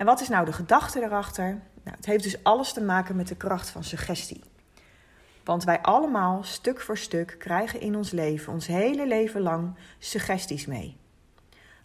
En 0.00 0.06
wat 0.06 0.20
is 0.20 0.28
nou 0.28 0.44
de 0.44 0.52
gedachte 0.52 1.02
erachter? 1.02 1.60
Nou, 1.82 1.96
het 1.96 2.06
heeft 2.06 2.22
dus 2.22 2.44
alles 2.44 2.72
te 2.72 2.82
maken 2.82 3.16
met 3.16 3.28
de 3.28 3.36
kracht 3.36 3.70
van 3.70 3.84
suggestie. 3.84 4.42
Want 5.44 5.64
wij 5.64 5.80
allemaal, 5.80 6.42
stuk 6.42 6.80
voor 6.80 6.98
stuk, 6.98 7.36
krijgen 7.38 7.80
in 7.80 7.96
ons 7.96 8.10
leven, 8.10 8.52
ons 8.52 8.66
hele 8.66 9.06
leven 9.06 9.40
lang, 9.40 9.74
suggesties 9.98 10.66
mee. 10.66 10.96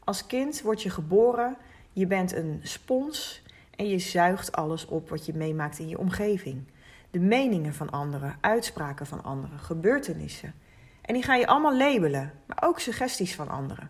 Als 0.03 0.25
kind 0.25 0.61
word 0.61 0.83
je 0.83 0.89
geboren, 0.89 1.57
je 1.91 2.07
bent 2.07 2.33
een 2.33 2.59
spons 2.63 3.43
en 3.75 3.87
je 3.87 3.99
zuigt 3.99 4.51
alles 4.51 4.85
op 4.85 5.09
wat 5.09 5.25
je 5.25 5.33
meemaakt 5.33 5.79
in 5.79 5.87
je 5.87 5.97
omgeving. 5.97 6.67
De 7.11 7.19
meningen 7.19 7.73
van 7.73 7.89
anderen, 7.89 8.37
uitspraken 8.41 9.05
van 9.05 9.23
anderen, 9.23 9.59
gebeurtenissen. 9.59 10.53
En 11.01 11.13
die 11.13 11.23
ga 11.23 11.35
je 11.35 11.47
allemaal 11.47 11.77
labelen, 11.77 12.33
maar 12.45 12.57
ook 12.61 12.79
suggesties 12.79 13.35
van 13.35 13.49
anderen. 13.49 13.89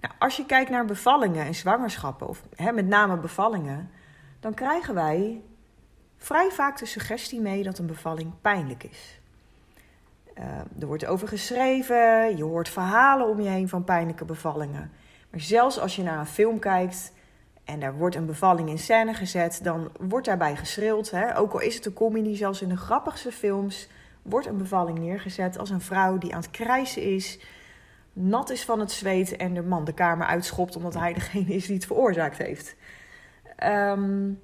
Nou, 0.00 0.14
als 0.18 0.36
je 0.36 0.46
kijkt 0.46 0.70
naar 0.70 0.84
bevallingen 0.84 1.46
en 1.46 1.54
zwangerschappen, 1.54 2.28
of 2.28 2.42
hè, 2.56 2.72
met 2.72 2.86
name 2.86 3.16
bevallingen, 3.16 3.90
dan 4.40 4.54
krijgen 4.54 4.94
wij 4.94 5.40
vrij 6.16 6.50
vaak 6.50 6.78
de 6.78 6.86
suggestie 6.86 7.40
mee 7.40 7.62
dat 7.62 7.78
een 7.78 7.86
bevalling 7.86 8.32
pijnlijk 8.40 8.84
is. 8.84 9.20
Uh, 10.38 10.44
er 10.80 10.86
wordt 10.86 11.06
over 11.06 11.28
geschreven, 11.28 12.36
je 12.36 12.44
hoort 12.44 12.68
verhalen 12.68 13.28
om 13.28 13.40
je 13.40 13.48
heen 13.48 13.68
van 13.68 13.84
pijnlijke 13.84 14.24
bevallingen. 14.24 14.90
Maar 15.30 15.40
zelfs 15.40 15.78
als 15.80 15.96
je 15.96 16.02
naar 16.02 16.18
een 16.18 16.26
film 16.26 16.58
kijkt 16.58 17.12
en 17.64 17.80
daar 17.80 17.96
wordt 17.96 18.16
een 18.16 18.26
bevalling 18.26 18.68
in 18.68 18.78
scène 18.78 19.14
gezet, 19.14 19.60
dan 19.62 19.90
wordt 20.00 20.26
daarbij 20.26 20.56
geschreeuwd. 20.56 21.10
Hè? 21.10 21.38
Ook 21.38 21.52
al 21.52 21.60
is 21.60 21.74
het 21.74 21.86
een 21.86 21.92
comedy, 21.92 22.36
zelfs 22.36 22.62
in 22.62 22.68
de 22.68 22.76
grappigste 22.76 23.32
films 23.32 23.88
wordt 24.22 24.46
een 24.46 24.58
bevalling 24.58 24.98
neergezet 24.98 25.58
als 25.58 25.70
een 25.70 25.80
vrouw 25.80 26.18
die 26.18 26.34
aan 26.34 26.40
het 26.40 26.50
krijsen 26.50 27.02
is, 27.02 27.38
nat 28.12 28.50
is 28.50 28.64
van 28.64 28.80
het 28.80 28.92
zweet 28.92 29.36
en 29.36 29.54
de 29.54 29.62
man 29.62 29.84
de 29.84 29.92
kamer 29.92 30.26
uitschopt 30.26 30.76
omdat 30.76 30.94
hij 30.94 31.12
degene 31.12 31.54
is 31.54 31.66
die 31.66 31.74
het 31.74 31.86
veroorzaakt 31.86 32.38
heeft. 32.38 32.76
Um, 33.64 34.40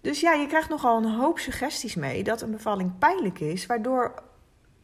dus 0.00 0.20
ja, 0.20 0.32
je 0.32 0.46
krijgt 0.46 0.68
nogal 0.68 0.96
een 0.96 1.10
hoop 1.10 1.38
suggesties 1.38 1.94
mee 1.94 2.22
dat 2.22 2.40
een 2.40 2.50
bevalling 2.50 2.98
pijnlijk 2.98 3.40
is, 3.40 3.66
waardoor 3.66 4.22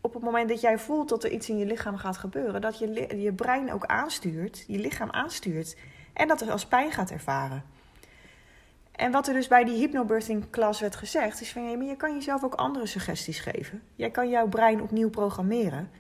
op 0.00 0.14
het 0.14 0.22
moment 0.22 0.48
dat 0.48 0.60
jij 0.60 0.78
voelt 0.78 1.08
dat 1.08 1.24
er 1.24 1.30
iets 1.30 1.48
in 1.48 1.58
je 1.58 1.66
lichaam 1.66 1.96
gaat 1.96 2.16
gebeuren, 2.16 2.60
dat 2.60 2.78
je, 2.78 3.16
je 3.20 3.32
brein 3.32 3.72
ook 3.72 3.86
aanstuurt, 3.86 4.64
je 4.66 4.78
lichaam 4.78 5.10
aanstuurt 5.10 5.76
en 6.12 6.28
dat 6.28 6.40
het 6.40 6.50
als 6.50 6.66
pijn 6.66 6.92
gaat 6.92 7.10
ervaren. 7.10 7.64
En 8.92 9.12
wat 9.12 9.28
er 9.28 9.34
dus 9.34 9.48
bij 9.48 9.64
die 9.64 9.76
hypnobirthing 9.76 10.50
klas 10.50 10.80
werd 10.80 10.96
gezegd, 10.96 11.40
is 11.40 11.52
van 11.52 11.70
ja, 11.70 11.76
maar 11.76 11.86
je 11.86 11.96
kan 11.96 12.14
jezelf 12.14 12.44
ook 12.44 12.54
andere 12.54 12.86
suggesties 12.86 13.40
geven. 13.40 13.82
Jij 13.94 14.10
kan 14.10 14.28
jouw 14.28 14.48
brein 14.48 14.82
opnieuw 14.82 15.10
programmeren. 15.10 15.90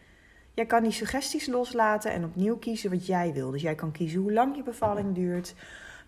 Jij 0.54 0.66
kan 0.66 0.82
die 0.82 0.92
suggesties 0.92 1.46
loslaten 1.46 2.12
en 2.12 2.24
opnieuw 2.24 2.56
kiezen 2.56 2.90
wat 2.90 3.06
jij 3.06 3.32
wil. 3.32 3.50
Dus 3.50 3.62
jij 3.62 3.74
kan 3.74 3.92
kiezen 3.92 4.20
hoe 4.20 4.32
lang 4.32 4.56
je 4.56 4.62
bevalling 4.62 5.14
duurt, 5.14 5.54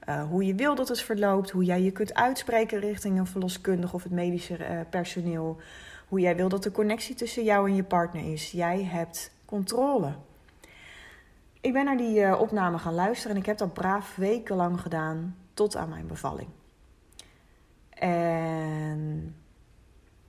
uh, 0.09 0.25
hoe 0.29 0.47
je 0.47 0.55
wil 0.55 0.75
dat 0.75 0.89
het 0.89 1.01
verloopt, 1.01 1.51
hoe 1.51 1.65
jij 1.65 1.83
je 1.83 1.91
kunt 1.91 2.15
uitspreken 2.15 2.81
richting 2.81 3.19
een 3.19 3.27
verloskundige 3.27 3.95
of 3.95 4.03
het 4.03 4.13
medische 4.13 4.59
uh, 4.59 4.81
personeel, 4.91 5.61
hoe 6.09 6.21
jij 6.21 6.37
wil 6.37 6.49
dat 6.49 6.63
de 6.63 6.71
connectie 6.71 7.15
tussen 7.15 7.45
jou 7.45 7.69
en 7.69 7.75
je 7.75 7.85
partner 7.85 8.33
is. 8.33 8.51
Jij 8.51 8.85
hebt 8.85 9.31
controle. 9.45 10.15
Ik 11.61 11.73
ben 11.73 11.85
naar 11.85 11.97
die 11.97 12.21
uh, 12.21 12.41
opname 12.41 12.79
gaan 12.79 12.95
luisteren 12.95 13.37
en 13.37 13.41
ik 13.41 13.47
heb 13.47 13.59
dat 13.59 13.73
braaf 13.73 14.17
wekenlang 14.17 14.81
gedaan 14.81 15.37
tot 15.55 15.77
aan 15.77 15.89
mijn 15.89 16.07
bevalling. 16.07 16.49
En 17.91 19.35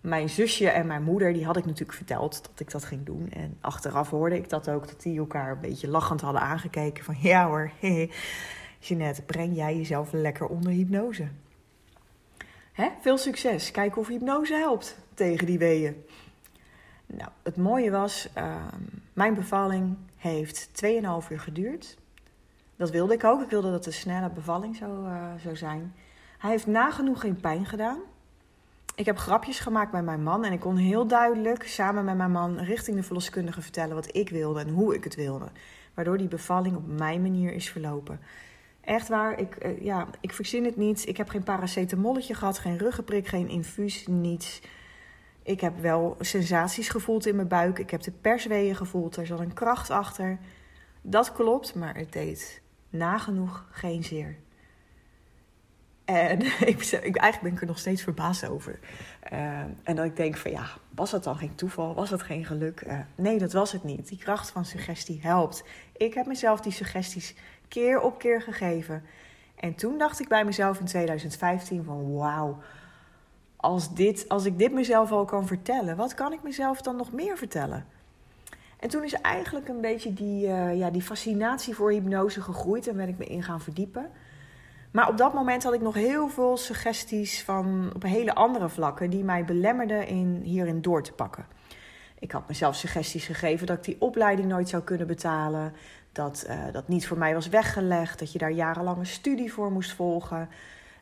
mijn 0.01 0.29
zusje 0.29 0.69
en 0.69 0.87
mijn 0.87 1.03
moeder, 1.03 1.33
die 1.33 1.45
had 1.45 1.57
ik 1.57 1.65
natuurlijk 1.65 1.97
verteld 1.97 2.43
dat 2.43 2.59
ik 2.59 2.71
dat 2.71 2.85
ging 2.85 3.05
doen. 3.05 3.29
En 3.31 3.57
achteraf 3.61 4.09
hoorde 4.09 4.35
ik 4.35 4.49
dat 4.49 4.69
ook, 4.69 4.87
dat 4.87 5.01
die 5.01 5.19
elkaar 5.19 5.51
een 5.51 5.59
beetje 5.59 5.87
lachend 5.87 6.21
hadden 6.21 6.41
aangekeken. 6.41 7.03
Van 7.03 7.15
ja 7.19 7.47
hoor, 7.47 7.71
Jeanette, 8.87 9.21
breng 9.21 9.55
jij 9.55 9.75
jezelf 9.77 10.11
lekker 10.11 10.47
onder 10.47 10.71
hypnose. 10.71 11.27
Hè? 12.71 12.89
Veel 13.01 13.17
succes. 13.17 13.71
Kijk 13.71 13.97
of 13.97 14.07
hypnose 14.07 14.53
helpt 14.53 14.97
tegen 15.13 15.45
die 15.45 15.57
weeën. 15.57 16.05
Nou, 17.05 17.29
het 17.43 17.57
mooie 17.57 17.91
was, 17.91 18.29
uh, 18.37 18.55
mijn 19.13 19.33
bevalling 19.33 19.97
heeft 20.17 20.69
2,5 20.73 21.29
uur 21.29 21.39
geduurd. 21.39 21.97
Dat 22.75 22.89
wilde 22.89 23.13
ik 23.13 23.23
ook. 23.23 23.41
Ik 23.41 23.49
wilde 23.49 23.71
dat 23.71 23.85
een 23.85 23.93
snelle 23.93 24.29
bevalling 24.29 24.75
zou, 24.75 25.07
uh, 25.07 25.33
zou 25.43 25.55
zijn. 25.55 25.93
Hij 26.37 26.51
heeft 26.51 26.67
nagenoeg 26.67 27.19
geen 27.19 27.35
pijn 27.35 27.65
gedaan. 27.65 27.99
Ik 28.95 29.05
heb 29.05 29.17
grapjes 29.17 29.59
gemaakt 29.59 29.91
met 29.91 30.03
mijn 30.03 30.23
man 30.23 30.43
en 30.43 30.51
ik 30.51 30.59
kon 30.59 30.75
heel 30.75 31.07
duidelijk 31.07 31.67
samen 31.67 32.05
met 32.05 32.15
mijn 32.15 32.31
man 32.31 32.59
richting 32.59 32.97
de 32.97 33.03
verloskundige 33.03 33.61
vertellen 33.61 33.95
wat 33.95 34.15
ik 34.15 34.29
wilde 34.29 34.59
en 34.59 34.69
hoe 34.69 34.95
ik 34.95 35.03
het 35.03 35.15
wilde. 35.15 35.47
Waardoor 35.93 36.17
die 36.17 36.27
bevalling 36.27 36.75
op 36.75 36.87
mijn 36.87 37.21
manier 37.21 37.53
is 37.53 37.69
verlopen. 37.69 38.19
Echt 38.83 39.07
waar, 39.07 39.39
ik, 39.39 39.65
uh, 39.65 39.81
ja, 39.81 40.07
ik 40.21 40.33
verzin 40.33 40.65
het 40.65 40.75
niet. 40.75 41.07
Ik 41.07 41.17
heb 41.17 41.29
geen 41.29 41.43
paracetamolletje 41.43 42.33
gehad, 42.33 42.57
geen 42.57 42.77
ruggenprik, 42.77 43.27
geen 43.27 43.49
infuus, 43.49 44.07
niets. 44.07 44.61
Ik 45.43 45.61
heb 45.61 45.79
wel 45.79 46.15
sensaties 46.19 46.89
gevoeld 46.89 47.25
in 47.25 47.35
mijn 47.35 47.47
buik. 47.47 47.79
Ik 47.79 47.89
heb 47.89 48.01
de 48.01 48.11
persweeën 48.11 48.75
gevoeld. 48.75 49.15
Er 49.15 49.25
zat 49.25 49.39
een 49.39 49.53
kracht 49.53 49.89
achter. 49.89 50.39
Dat 51.01 51.31
klopt, 51.31 51.75
maar 51.75 51.95
het 51.95 52.13
deed 52.13 52.61
nagenoeg 52.89 53.67
geen 53.71 54.03
zeer. 54.03 54.37
En 56.05 56.41
ik, 56.73 56.91
eigenlijk 56.91 57.41
ben 57.41 57.53
ik 57.53 57.61
er 57.61 57.67
nog 57.67 57.79
steeds 57.79 58.03
verbaasd 58.03 58.47
over. 58.47 58.79
Uh, 59.33 59.59
en 59.83 59.95
dat 59.95 60.05
ik 60.05 60.15
denk 60.15 60.37
van 60.37 60.51
ja, 60.51 60.65
was 60.95 61.11
dat 61.11 61.23
dan 61.23 61.37
geen 61.37 61.55
toeval? 61.55 61.93
Was 61.93 62.09
dat 62.09 62.23
geen 62.23 62.45
geluk? 62.45 62.83
Uh, 62.87 62.99
nee, 63.15 63.39
dat 63.39 63.53
was 63.53 63.71
het 63.71 63.83
niet. 63.83 64.07
Die 64.07 64.17
kracht 64.17 64.49
van 64.49 64.65
suggestie 64.65 65.19
helpt. 65.21 65.63
Ik 65.97 66.13
heb 66.13 66.25
mezelf 66.25 66.61
die 66.61 66.71
suggesties 66.71 67.35
keer 67.67 68.01
op 68.01 68.19
keer 68.19 68.41
gegeven. 68.41 69.03
En 69.55 69.75
toen 69.75 69.97
dacht 69.97 70.19
ik 70.19 70.27
bij 70.27 70.45
mezelf 70.45 70.79
in 70.79 70.85
2015 70.85 71.83
van 71.83 72.13
wauw, 72.15 72.57
als, 73.55 73.93
dit, 73.93 74.29
als 74.29 74.45
ik 74.45 74.57
dit 74.57 74.73
mezelf 74.73 75.11
al 75.11 75.25
kan 75.25 75.47
vertellen, 75.47 75.95
wat 75.95 76.13
kan 76.13 76.33
ik 76.33 76.43
mezelf 76.43 76.81
dan 76.81 76.95
nog 76.95 77.11
meer 77.11 77.37
vertellen? 77.37 77.85
En 78.79 78.89
toen 78.89 79.03
is 79.03 79.13
eigenlijk 79.13 79.67
een 79.67 79.81
beetje 79.81 80.13
die, 80.13 80.47
uh, 80.47 80.77
ja, 80.77 80.89
die 80.89 81.01
fascinatie 81.01 81.75
voor 81.75 81.91
hypnose 81.91 82.41
gegroeid 82.41 82.87
en 82.87 82.95
ben 82.95 83.07
ik 83.07 83.17
me 83.17 83.25
in 83.25 83.43
gaan 83.43 83.61
verdiepen. 83.61 84.11
Maar 84.91 85.09
op 85.09 85.17
dat 85.17 85.33
moment 85.33 85.63
had 85.63 85.73
ik 85.73 85.81
nog 85.81 85.93
heel 85.93 86.27
veel 86.27 86.57
suggesties 86.57 87.43
van 87.43 87.91
op 87.95 88.03
hele 88.03 88.35
andere 88.35 88.69
vlakken 88.69 89.09
die 89.09 89.23
mij 89.23 89.45
belemmerden 89.45 90.07
in 90.07 90.41
hierin 90.43 90.81
door 90.81 91.03
te 91.03 91.13
pakken. 91.13 91.45
Ik 92.19 92.31
had 92.31 92.47
mezelf 92.47 92.75
suggesties 92.75 93.25
gegeven 93.25 93.67
dat 93.67 93.77
ik 93.77 93.83
die 93.83 93.95
opleiding 93.99 94.47
nooit 94.47 94.69
zou 94.69 94.83
kunnen 94.83 95.07
betalen. 95.07 95.73
Dat 96.13 96.45
uh, 96.49 96.63
dat 96.71 96.87
niet 96.87 97.07
voor 97.07 97.17
mij 97.17 97.33
was 97.33 97.47
weggelegd. 97.49 98.19
Dat 98.19 98.31
je 98.31 98.39
daar 98.39 98.51
jarenlange 98.51 99.05
studie 99.05 99.53
voor 99.53 99.71
moest 99.71 99.93
volgen. 99.93 100.49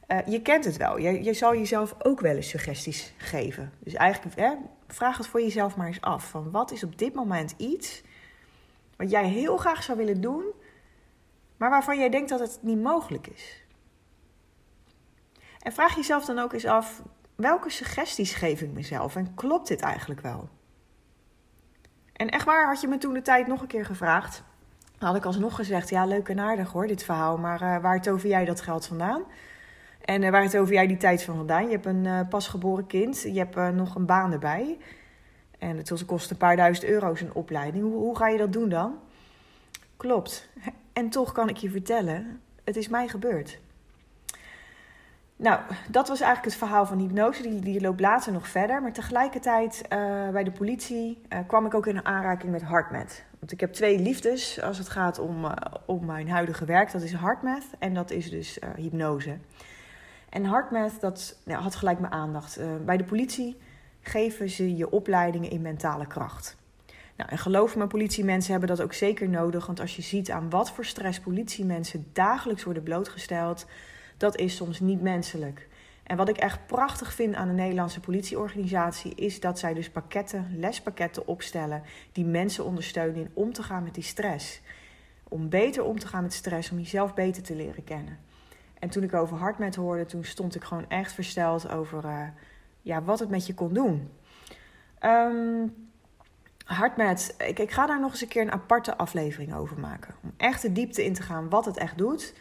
Uh, 0.08 0.18
je 0.28 0.42
kent 0.42 0.66
het 0.66 0.78
wel. 0.78 0.98
Je, 0.98 1.24
je 1.24 1.34
zal 1.34 1.56
jezelf 1.56 1.96
ook 2.04 2.20
wel 2.20 2.36
eens 2.36 2.50
suggesties 2.50 3.14
geven. 3.18 3.72
Dus 3.80 3.94
eigenlijk 3.94 4.36
hè, 4.36 4.54
vraag 4.88 5.18
het 5.18 5.28
voor 5.28 5.42
jezelf 5.42 5.76
maar 5.76 5.88
eens 5.88 6.02
af. 6.02 6.30
Van 6.30 6.52
wat 6.52 6.72
is 6.72 6.84
op 6.84 6.98
dit 6.98 7.14
moment 7.14 7.54
iets 7.58 8.02
wat 8.96 9.10
jij 9.10 9.28
heel 9.28 9.58
graag 9.58 9.84
zou 9.84 9.98
willen 9.98 10.22
doen, 10.22 10.44
maar 11.58 11.70
waarvan 11.70 11.98
jij 11.98 12.10
denkt 12.10 12.30
dat 12.30 12.40
het 12.40 12.60
niet 12.62 12.82
mogelijk 12.82 13.28
is? 13.28 13.64
En 15.60 15.72
vraag 15.72 15.96
jezelf 15.96 16.26
dan 16.26 16.40
ook 16.40 16.54
eens 16.54 16.66
af: 16.66 17.02
welke 17.36 17.70
suggesties 17.70 18.34
geef 18.34 18.62
ik 18.62 18.72
mezelf 18.72 19.16
en 19.16 19.34
klopt 19.34 19.68
dit 19.68 19.82
eigenlijk 19.82 20.22
wel? 20.22 20.50
En 22.14 22.30
echt 22.30 22.46
waar, 22.46 22.68
had 22.68 22.82
je 22.82 22.88
me 22.88 22.98
toen 22.98 23.14
de 23.14 23.22
tijd 23.22 23.48
nog 23.48 23.62
een 23.62 23.68
keer 23.68 23.86
gevraagd, 23.86 24.44
had 25.08 25.16
ik 25.16 25.26
alsnog 25.26 25.56
gezegd: 25.56 25.90
ja, 25.90 26.06
leuk 26.06 26.30
en 26.30 26.40
aardig 26.40 26.72
hoor, 26.72 26.88
dit 26.88 27.04
verhaal, 27.04 27.38
maar 27.38 27.62
uh, 27.62 27.78
waar 27.78 28.02
tover 28.02 28.30
jij 28.30 28.46
dat 28.46 28.62
geld 28.62 28.86
vandaan? 28.86 29.24
En 30.02 30.22
uh, 30.22 30.30
waar 30.30 30.50
tover 30.50 30.74
jij 30.74 30.88
die 30.88 30.98
tijd 30.98 31.24
van 31.24 31.36
vandaan? 31.36 31.66
Je 31.66 31.72
hebt 31.72 31.86
een 31.86 32.06
uh, 32.06 32.20
pasgeboren 32.30 32.88
kind, 32.88 33.22
je 33.22 33.38
hebt 33.38 33.74
nog 33.74 33.96
een 33.96 34.06
baan 34.06 34.32
erbij. 34.32 34.78
En 35.60 35.78
het 35.78 36.06
kost 36.06 36.32
een 36.32 36.38
paar 36.38 36.56
duizend 36.56 36.90
euro's 36.90 37.22
een 37.22 37.34
opleiding. 37.34 37.84
Hoe, 37.84 37.94
hoe 37.94 38.18
ga 38.18 38.28
je 38.28 38.38
dat 38.38 38.54
doen 38.54 38.70
dan? 38.70 39.00
Klopt. 39.98 40.50
En 40.94 41.10
toch 41.10 41.32
kan 41.32 41.50
ik 41.50 41.58
je 41.58 41.70
vertellen, 41.70 42.42
het 42.64 42.76
is 42.76 42.88
mij 42.88 43.08
gebeurd. 43.08 43.60
Nou, 45.36 45.60
dat 45.90 46.08
was 46.08 46.20
eigenlijk 46.20 46.54
het 46.54 46.64
verhaal 46.64 46.86
van 46.86 47.00
hypnose. 47.00 47.42
Die, 47.42 47.60
die 47.60 47.82
loopt 47.82 48.00
later 48.00 48.34
nog 48.34 48.48
verder. 48.48 48.82
Maar 48.82 48.94
tegelijkertijd 48.94 49.86
bij 50.32 50.44
de 50.44 50.52
politie 50.52 51.22
kwam 51.48 51.66
ik 51.66 51.74
ook 51.74 51.88
in 51.88 52.06
aanraking 52.06 52.52
met 52.52 52.62
HeartMath. 52.62 53.24
Want 53.42 53.54
ik 53.54 53.60
heb 53.60 53.74
twee 53.74 54.00
liefdes 54.00 54.62
als 54.62 54.78
het 54.78 54.90
gaat 54.90 55.20
om, 55.20 55.46
uh, 55.46 55.52
om 55.86 56.06
mijn 56.06 56.30
huidige 56.30 56.66
werk. 56.66 56.92
Dat 56.92 57.02
is 57.02 57.14
HeartMath 57.14 57.66
en 57.80 57.94
dat 57.94 58.12
is 58.12 58.30
dus 58.30 58.60
hypnose. 58.76 59.38
En 60.30 60.46
HeartMath, 60.46 61.02
dat 61.02 61.40
nou, 61.46 61.62
had 61.62 61.76
gelijk 61.76 62.00
mijn 62.00 62.14
aandacht. 62.14 62.60
bij 62.86 62.98
de 62.98 63.04
politie 63.04 63.58
geven 64.02 64.50
ze 64.50 64.76
je 64.76 64.92
opleidingen 64.92 65.50
in 65.50 65.62
mentale 65.62 66.08
kracht. 66.08 66.58
Nou, 67.18 67.30
en 67.30 67.38
geloof 67.38 67.76
me, 67.76 67.88
politiemensen 67.88 68.52
hebben 68.52 68.70
dat 68.70 68.82
ook 68.82 68.94
zeker 68.94 69.30
nodig. 69.30 69.66
Want 69.66 69.80
als 69.80 69.96
je 69.96 70.02
ziet 70.02 70.32
aan 70.32 70.50
wat 70.50 70.72
voor 70.72 70.86
stress 70.86 71.20
politiemensen 71.20 72.06
dagelijks 72.14 72.64
worden 72.64 72.84
blootgesteld 72.84 73.66
dat 74.22 74.38
is 74.38 74.56
soms 74.56 74.80
niet 74.80 75.02
menselijk. 75.02 75.68
En 76.12 76.18
wat 76.18 76.30
ik 76.30 76.38
echt 76.38 76.66
prachtig 76.66 77.14
vind 77.14 77.36
aan 77.36 77.48
de 77.48 77.54
Nederlandse 77.54 78.00
politieorganisatie 78.00 79.16
is 79.16 79.40
dat 79.40 79.60
zij 79.60 79.74
dus 79.74 79.90
pakketten, 79.90 80.48
lespakketten 80.56 81.28
opstellen 81.28 81.84
die 82.12 82.26
mensen 82.26 82.66
ondersteunen 82.66 83.22
in 83.22 83.32
om 83.34 83.54
te 83.54 83.64
gaan 83.64 83.84
met 83.84 83.94
die 83.94 84.04
stress. 84.04 84.62
Om 85.24 85.50
beter 85.50 85.84
om 85.84 86.00
te 86.00 86.08
gaan 86.08 86.24
met 86.24 86.34
stress, 86.34 86.72
om 86.72 86.78
jezelf 86.78 87.14
beter 87.14 87.44
te 87.44 87.56
leren 87.56 87.84
kennen. 87.84 88.18
En 88.80 88.90
toen 88.90 89.04
ik 89.04 89.14
over 89.14 89.40
HeartMath 89.40 89.76
hoorde, 89.76 90.06
toen 90.06 90.24
stond 90.24 90.56
ik 90.56 90.64
gewoon 90.64 90.90
echt 90.90 91.14
versteld 91.14 91.70
over 91.70 92.06
uh, 92.06 92.28
ja, 92.82 93.04
wat 93.04 93.20
het 93.20 93.30
met 93.30 93.46
je 93.46 93.54
kon 93.54 93.74
doen. 93.74 94.10
Um, 95.06 95.76
ik, 97.38 97.60
ik 97.60 97.72
ga 97.72 97.86
daar 97.86 98.00
nog 98.00 98.12
eens 98.12 98.22
een 98.22 98.28
keer 98.28 98.42
een 98.42 98.52
aparte 98.52 98.98
aflevering 98.98 99.56
over 99.56 99.80
maken. 99.80 100.16
Om 100.24 100.34
echt 100.38 100.62
de 100.62 100.72
diepte 100.72 101.06
in 101.06 101.14
te 101.14 101.22
gaan 101.22 101.50
wat 101.50 101.66
het 101.66 101.78
echt 101.78 101.98
doet. 101.98 102.34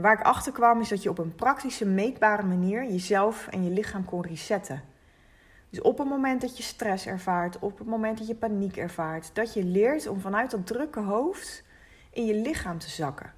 Waar 0.00 0.18
ik 0.18 0.24
achter 0.24 0.52
kwam 0.52 0.80
is 0.80 0.88
dat 0.88 1.02
je 1.02 1.10
op 1.10 1.18
een 1.18 1.34
praktische, 1.34 1.86
meetbare 1.86 2.42
manier 2.42 2.84
jezelf 2.84 3.46
en 3.48 3.64
je 3.64 3.70
lichaam 3.70 4.04
kon 4.04 4.22
resetten. 4.22 4.82
Dus 5.70 5.80
op 5.80 5.98
het 5.98 6.08
moment 6.08 6.40
dat 6.40 6.56
je 6.56 6.62
stress 6.62 7.06
ervaart, 7.06 7.58
op 7.58 7.78
het 7.78 7.86
moment 7.86 8.18
dat 8.18 8.26
je 8.26 8.34
paniek 8.34 8.76
ervaart, 8.76 9.30
dat 9.34 9.54
je 9.54 9.64
leert 9.64 10.06
om 10.06 10.20
vanuit 10.20 10.50
dat 10.50 10.66
drukke 10.66 11.00
hoofd 11.00 11.64
in 12.10 12.26
je 12.26 12.34
lichaam 12.34 12.78
te 12.78 12.90
zakken. 12.90 13.32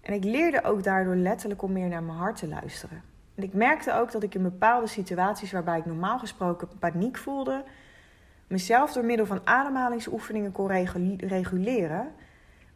En 0.00 0.12
ik 0.12 0.24
leerde 0.24 0.64
ook 0.64 0.82
daardoor 0.82 1.16
letterlijk 1.16 1.62
om 1.62 1.72
meer 1.72 1.88
naar 1.88 2.02
mijn 2.02 2.18
hart 2.18 2.36
te 2.36 2.48
luisteren. 2.48 3.02
En 3.34 3.42
ik 3.42 3.52
merkte 3.52 3.92
ook 3.92 4.12
dat 4.12 4.22
ik 4.22 4.34
in 4.34 4.42
bepaalde 4.42 4.86
situaties 4.86 5.52
waarbij 5.52 5.78
ik 5.78 5.86
normaal 5.86 6.18
gesproken 6.18 6.68
paniek 6.78 7.18
voelde, 7.18 7.64
mezelf 8.46 8.92
door 8.92 9.04
middel 9.04 9.26
van 9.26 9.40
ademhalingsoefeningen 9.46 10.52
kon 10.52 10.66
reguleren. 11.16 12.12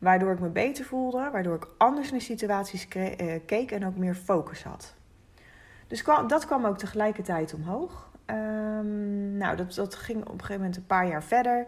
Waardoor 0.04 0.32
ik 0.32 0.40
me 0.40 0.48
beter 0.48 0.84
voelde, 0.84 1.30
waardoor 1.32 1.54
ik 1.54 1.66
anders 1.76 2.10
naar 2.10 2.20
situaties 2.20 2.88
eh, 2.88 3.40
keek 3.46 3.70
en 3.70 3.86
ook 3.86 3.96
meer 3.96 4.14
focus 4.14 4.62
had. 4.62 4.94
Dus 5.86 6.04
dat 6.04 6.46
kwam 6.46 6.66
ook 6.66 6.78
tegelijkertijd 6.78 7.54
omhoog. 7.54 8.10
Um, 8.26 9.36
nou, 9.36 9.56
dat, 9.56 9.74
dat 9.74 9.94
ging 9.94 10.20
op 10.20 10.32
een 10.32 10.40
gegeven 10.40 10.56
moment 10.56 10.76
een 10.76 10.86
paar 10.86 11.06
jaar 11.06 11.22
verder. 11.22 11.66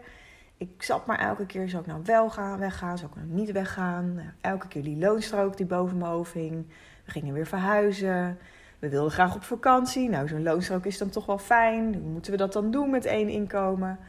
Ik 0.57 0.83
zat 0.83 1.05
maar 1.05 1.19
elke 1.19 1.45
keer, 1.45 1.69
zou 1.69 1.81
ik 1.81 1.87
nou 1.87 2.01
wel 2.03 2.29
gaan, 2.29 2.59
weggaan, 2.59 2.97
zou 2.97 3.11
ik 3.11 3.17
nou 3.17 3.27
niet 3.29 3.51
weggaan? 3.51 4.13
Nou, 4.13 4.27
elke 4.41 4.67
keer 4.67 4.83
die 4.83 4.97
loonstrook 4.97 5.57
die 5.57 5.65
boven 5.65 5.97
me 5.97 6.05
hoofd 6.05 6.33
hing. 6.33 6.65
We 7.05 7.11
gingen 7.11 7.33
weer 7.33 7.47
verhuizen. 7.47 8.37
We 8.79 8.89
wilden 8.89 9.11
graag 9.11 9.35
op 9.35 9.43
vakantie. 9.43 10.09
Nou, 10.09 10.27
zo'n 10.27 10.43
loonstrook 10.43 10.85
is 10.85 10.97
dan 10.97 11.09
toch 11.09 11.25
wel 11.25 11.37
fijn. 11.37 11.95
Hoe 11.95 12.11
moeten 12.11 12.31
we 12.31 12.37
dat 12.37 12.53
dan 12.53 12.71
doen 12.71 12.89
met 12.89 13.05
één 13.05 13.29
inkomen? 13.29 13.99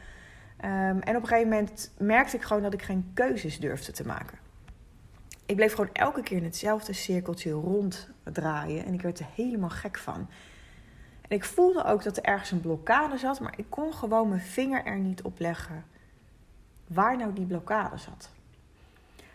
Ehm, 0.59 0.99
en 0.99 1.15
op 1.15 1.21
een 1.21 1.27
gegeven 1.27 1.49
moment 1.49 1.91
merkte 1.97 2.35
ik 2.35 2.41
gewoon 2.41 2.63
dat 2.63 2.73
ik 2.73 2.81
geen 2.81 3.11
keuzes 3.13 3.59
durfde 3.59 3.91
te 3.91 4.05
maken. 4.05 4.37
Ik 5.45 5.55
bleef 5.55 5.73
gewoon 5.73 5.93
elke 5.93 6.23
keer 6.23 6.37
in 6.37 6.43
hetzelfde 6.43 6.93
cirkeltje 6.93 7.51
ronddraaien 7.51 8.85
en 8.85 8.93
ik 8.93 9.01
werd 9.01 9.19
er 9.19 9.25
helemaal 9.35 9.69
gek 9.69 9.97
van. 9.97 10.29
En 11.21 11.35
ik 11.35 11.43
voelde 11.43 11.83
ook 11.83 12.03
dat 12.03 12.17
er 12.17 12.23
ergens 12.23 12.51
een 12.51 12.61
blokkade 12.61 13.17
zat, 13.17 13.39
maar 13.39 13.53
ik 13.57 13.65
kon 13.69 13.93
gewoon 13.93 14.29
mijn 14.29 14.41
vinger 14.41 14.85
er 14.85 14.99
niet 14.99 15.21
op 15.21 15.39
leggen 15.39 15.85
waar 16.87 17.17
nou 17.17 17.33
die 17.33 17.45
blokkade 17.45 17.97
zat. 17.97 18.29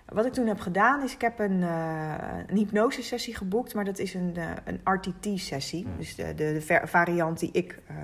Wat 0.05 0.27
ik 0.27 0.33
toen 0.33 0.47
heb 0.47 0.61
gedaan 0.61 1.03
is, 1.03 1.15
ik 1.15 1.21
heb 1.21 1.39
een, 1.39 1.61
uh, 1.61 2.15
een 2.47 2.57
hypnosesessie 2.57 3.37
geboekt, 3.37 3.75
maar 3.75 3.85
dat 3.85 3.99
is 3.99 4.15
een, 4.15 4.35
uh, 4.37 4.51
een 4.65 4.81
RTT-sessie. 4.85 5.87
Dus 5.99 6.15
de, 6.15 6.35
de, 6.35 6.65
de, 6.67 6.81
variant 6.85 7.39
die 7.39 7.51
ik 7.53 7.79
uh, 7.91 7.97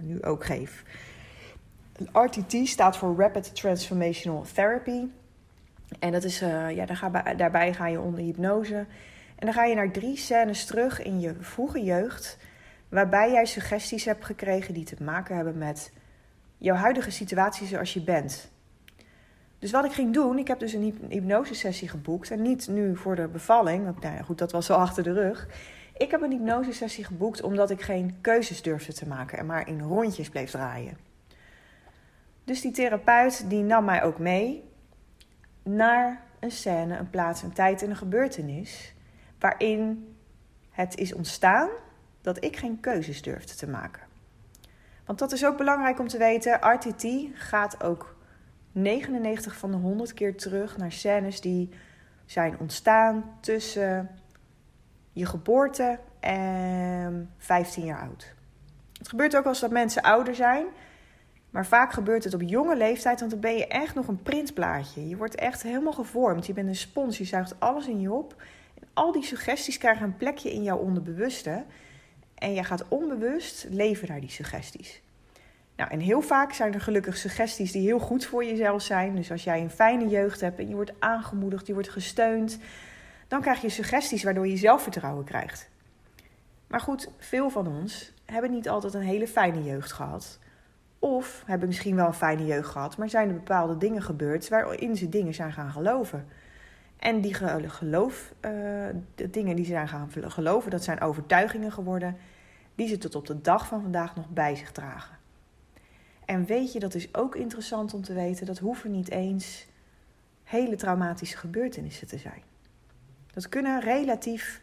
nu 0.00 0.22
ook 0.22 0.44
geef. 0.44 0.84
RTT 2.12 2.68
staat 2.68 2.96
voor 2.96 3.16
Rapid 3.16 3.54
Transformational 3.54 4.44
Therapy. 4.54 5.06
En 5.98 6.12
dat 6.12 6.24
is, 6.24 6.42
uh, 6.42 6.70
ja, 6.70 6.86
ga, 6.86 7.34
daarbij 7.34 7.74
ga 7.74 7.86
je 7.86 8.00
onder 8.00 8.20
hypnose. 8.20 8.86
En 9.36 9.46
dan 9.46 9.52
ga 9.52 9.64
je 9.64 9.74
naar 9.74 9.90
drie 9.90 10.16
scènes 10.16 10.64
terug 10.64 11.02
in 11.02 11.20
je 11.20 11.34
vroege 11.40 11.82
jeugd. 11.82 12.38
Waarbij 12.88 13.30
jij 13.30 13.44
suggesties 13.44 14.04
hebt 14.04 14.24
gekregen 14.24 14.74
die 14.74 14.84
te 14.84 15.02
maken 15.02 15.36
hebben 15.36 15.58
met 15.58 15.92
jouw 16.58 16.74
huidige 16.74 17.10
situatie 17.10 17.66
zoals 17.66 17.94
je 17.94 18.02
bent. 18.02 18.50
Dus 19.58 19.70
wat 19.70 19.84
ik 19.84 19.92
ging 19.92 20.12
doen, 20.12 20.38
ik 20.38 20.48
heb 20.48 20.58
dus 20.58 20.72
een 20.72 21.06
hypnosesessie 21.08 21.88
geboekt. 21.88 22.30
En 22.30 22.42
niet 22.42 22.68
nu 22.68 22.96
voor 22.96 23.16
de 23.16 23.28
bevalling, 23.28 23.84
want 23.84 24.00
nou 24.00 24.14
ja, 24.14 24.22
goed, 24.22 24.38
dat 24.38 24.52
was 24.52 24.70
al 24.70 24.78
achter 24.78 25.02
de 25.02 25.12
rug. 25.12 25.48
Ik 25.96 26.10
heb 26.10 26.22
een 26.22 26.30
hypnosesessie 26.30 27.04
geboekt 27.04 27.42
omdat 27.42 27.70
ik 27.70 27.82
geen 27.82 28.16
keuzes 28.20 28.62
durfde 28.62 28.92
te 28.92 29.08
maken 29.08 29.38
en 29.38 29.46
maar 29.46 29.68
in 29.68 29.80
rondjes 29.80 30.28
bleef 30.28 30.50
draaien. 30.50 31.05
Dus 32.46 32.60
die 32.60 32.70
therapeut 32.70 33.50
die 33.50 33.62
nam 33.62 33.84
mij 33.84 34.02
ook 34.02 34.18
mee 34.18 34.64
naar 35.62 36.22
een 36.40 36.50
scène, 36.50 36.96
een 36.96 37.10
plaats, 37.10 37.42
een 37.42 37.52
tijd 37.52 37.82
en 37.82 37.90
een 37.90 37.96
gebeurtenis 37.96 38.94
waarin 39.38 40.16
het 40.70 40.96
is 40.96 41.14
ontstaan 41.14 41.68
dat 42.20 42.44
ik 42.44 42.56
geen 42.56 42.80
keuzes 42.80 43.22
durfde 43.22 43.54
te 43.54 43.68
maken. 43.68 44.02
Want 45.04 45.18
dat 45.18 45.32
is 45.32 45.46
ook 45.46 45.56
belangrijk 45.56 45.98
om 45.98 46.08
te 46.08 46.18
weten. 46.18 46.58
RTT 46.60 47.06
gaat 47.34 47.82
ook 47.82 48.16
99 48.72 49.56
van 49.56 49.70
de 49.70 49.76
100 49.76 50.14
keer 50.14 50.36
terug 50.36 50.76
naar 50.76 50.92
scènes 50.92 51.40
die 51.40 51.68
zijn 52.24 52.58
ontstaan 52.58 53.38
tussen 53.40 54.10
je 55.12 55.26
geboorte 55.26 55.98
en 56.20 57.30
15 57.38 57.84
jaar 57.84 58.00
oud. 58.00 58.34
Het 58.98 59.08
gebeurt 59.08 59.36
ook 59.36 59.46
als 59.46 59.60
dat 59.60 59.70
mensen 59.70 60.02
ouder 60.02 60.34
zijn. 60.34 60.66
Maar 61.56 61.66
vaak 61.66 61.92
gebeurt 61.92 62.24
het 62.24 62.34
op 62.34 62.42
jonge 62.42 62.76
leeftijd, 62.76 63.18
want 63.18 63.30
dan 63.30 63.40
ben 63.40 63.56
je 63.56 63.66
echt 63.66 63.94
nog 63.94 64.08
een 64.08 64.22
printplaatje. 64.22 65.08
Je 65.08 65.16
wordt 65.16 65.34
echt 65.34 65.62
helemaal 65.62 65.92
gevormd. 65.92 66.46
Je 66.46 66.52
bent 66.52 66.68
een 66.68 66.76
spons, 66.76 67.18
je 67.18 67.24
zuigt 67.24 67.60
alles 67.60 67.86
in 67.86 68.00
je 68.00 68.12
op. 68.12 68.42
En 68.80 68.88
al 68.92 69.12
die 69.12 69.24
suggesties 69.24 69.78
krijgen 69.78 70.04
een 70.04 70.16
plekje 70.16 70.52
in 70.52 70.62
jouw 70.62 70.76
onderbewuste. 70.76 71.64
En 72.34 72.54
je 72.54 72.64
gaat 72.64 72.88
onbewust 72.88 73.66
leven 73.70 74.08
naar 74.08 74.20
die 74.20 74.30
suggesties. 74.30 75.02
Nou, 75.76 75.90
en 75.90 76.00
heel 76.00 76.20
vaak 76.20 76.52
zijn 76.52 76.74
er 76.74 76.80
gelukkig 76.80 77.16
suggesties 77.16 77.72
die 77.72 77.82
heel 77.82 77.98
goed 77.98 78.24
voor 78.24 78.44
jezelf 78.44 78.82
zijn. 78.82 79.16
Dus 79.16 79.30
als 79.30 79.44
jij 79.44 79.60
een 79.60 79.70
fijne 79.70 80.08
jeugd 80.08 80.40
hebt 80.40 80.58
en 80.58 80.68
je 80.68 80.74
wordt 80.74 80.94
aangemoedigd, 80.98 81.66
je 81.66 81.74
wordt 81.74 81.90
gesteund, 81.90 82.58
dan 83.28 83.40
krijg 83.40 83.60
je 83.60 83.68
suggesties 83.68 84.22
waardoor 84.22 84.46
je 84.46 84.56
zelfvertrouwen 84.56 85.24
krijgt. 85.24 85.68
Maar 86.66 86.80
goed, 86.80 87.08
veel 87.18 87.50
van 87.50 87.66
ons 87.66 88.12
hebben 88.24 88.50
niet 88.50 88.68
altijd 88.68 88.94
een 88.94 89.00
hele 89.00 89.28
fijne 89.28 89.64
jeugd 89.64 89.92
gehad. 89.92 90.38
Of 90.98 91.42
hebben 91.46 91.68
misschien 91.68 91.96
wel 91.96 92.06
een 92.06 92.12
fijne 92.12 92.46
jeugd 92.46 92.68
gehad, 92.68 92.96
maar 92.96 93.08
zijn 93.08 93.28
er 93.28 93.34
bepaalde 93.34 93.76
dingen 93.76 94.02
gebeurd 94.02 94.48
waarin 94.48 94.96
ze 94.96 95.08
dingen 95.08 95.34
zijn 95.34 95.52
gaan 95.52 95.70
geloven. 95.70 96.26
En 96.96 97.20
die 97.20 97.34
geloof, 97.34 98.32
uh, 98.34 98.50
de 99.14 99.30
dingen 99.30 99.56
die 99.56 99.64
ze 99.64 99.70
zijn 99.70 99.88
gaan 99.88 100.10
geloven, 100.12 100.70
dat 100.70 100.84
zijn 100.84 101.00
overtuigingen 101.00 101.72
geworden 101.72 102.16
die 102.74 102.88
ze 102.88 102.98
tot 102.98 103.14
op 103.14 103.26
de 103.26 103.40
dag 103.40 103.66
van 103.66 103.82
vandaag 103.82 104.16
nog 104.16 104.28
bij 104.28 104.54
zich 104.54 104.72
dragen. 104.72 105.16
En 106.24 106.44
weet 106.44 106.72
je, 106.72 106.78
dat 106.78 106.94
is 106.94 107.14
ook 107.14 107.36
interessant 107.36 107.94
om 107.94 108.02
te 108.02 108.14
weten, 108.14 108.46
dat 108.46 108.58
hoeven 108.58 108.90
niet 108.90 109.10
eens 109.10 109.66
hele 110.44 110.76
traumatische 110.76 111.36
gebeurtenissen 111.36 112.06
te 112.06 112.18
zijn. 112.18 112.42
Dat 113.32 113.48
kunnen 113.48 113.80
relatief 113.80 114.60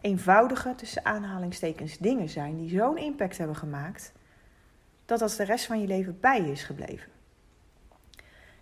eenvoudige, 0.00 0.74
tussen 0.74 1.04
aanhalingstekens, 1.04 1.98
dingen 1.98 2.28
zijn 2.28 2.56
die 2.56 2.68
zo'n 2.78 2.98
impact 2.98 3.38
hebben 3.38 3.56
gemaakt 3.56 4.12
dat 5.04 5.18
dat 5.18 5.34
de 5.36 5.44
rest 5.44 5.66
van 5.66 5.80
je 5.80 5.86
leven 5.86 6.20
bij 6.20 6.42
je 6.42 6.50
is 6.50 6.62
gebleven. 6.62 7.12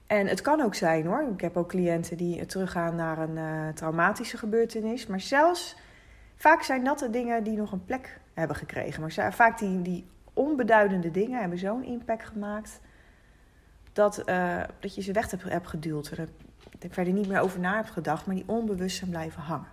En 0.06 0.26
het 0.26 0.40
kan 0.40 0.60
ook 0.60 0.74
zijn 0.74 1.06
hoor. 1.06 1.28
Ik 1.32 1.40
heb 1.40 1.56
ook 1.56 1.68
cliënten 1.68 2.16
die 2.16 2.46
teruggaan 2.46 2.94
naar 2.94 3.18
een 3.18 3.36
uh, 3.36 3.68
traumatische 3.68 4.38
gebeurtenis. 4.38 5.06
Maar 5.06 5.20
zelfs 5.20 5.76
vaak 6.36 6.62
zijn 6.62 6.84
dat 6.84 6.98
de 6.98 7.10
dingen 7.10 7.44
die 7.44 7.56
nog 7.56 7.72
een 7.72 7.84
plek 7.84 8.20
hebben 8.34 8.56
gekregen. 8.56 9.00
Maar 9.00 9.32
vaak 9.32 9.58
die, 9.58 9.82
die 9.82 10.06
onbeduidende 10.32 11.10
dingen 11.10 11.40
hebben 11.40 11.58
zo'n 11.58 11.84
impact 11.84 12.24
gemaakt. 12.24 12.80
Dat, 13.92 14.22
uh, 14.28 14.62
dat 14.80 14.94
je 14.94 15.02
ze 15.02 15.12
weg 15.12 15.30
hebt, 15.30 15.42
hebt 15.42 15.68
geduwd. 15.68 16.06
Er, 16.06 16.28
ik 16.78 16.94
verder 16.94 17.12
niet 17.12 17.28
meer 17.28 17.40
over 17.40 17.60
na 17.60 17.76
heb 17.76 17.88
gedacht. 17.88 18.26
Maar 18.26 18.34
die 18.34 18.48
onbewust 18.48 18.96
zijn 18.96 19.10
blijven 19.10 19.42
hangen. 19.42 19.68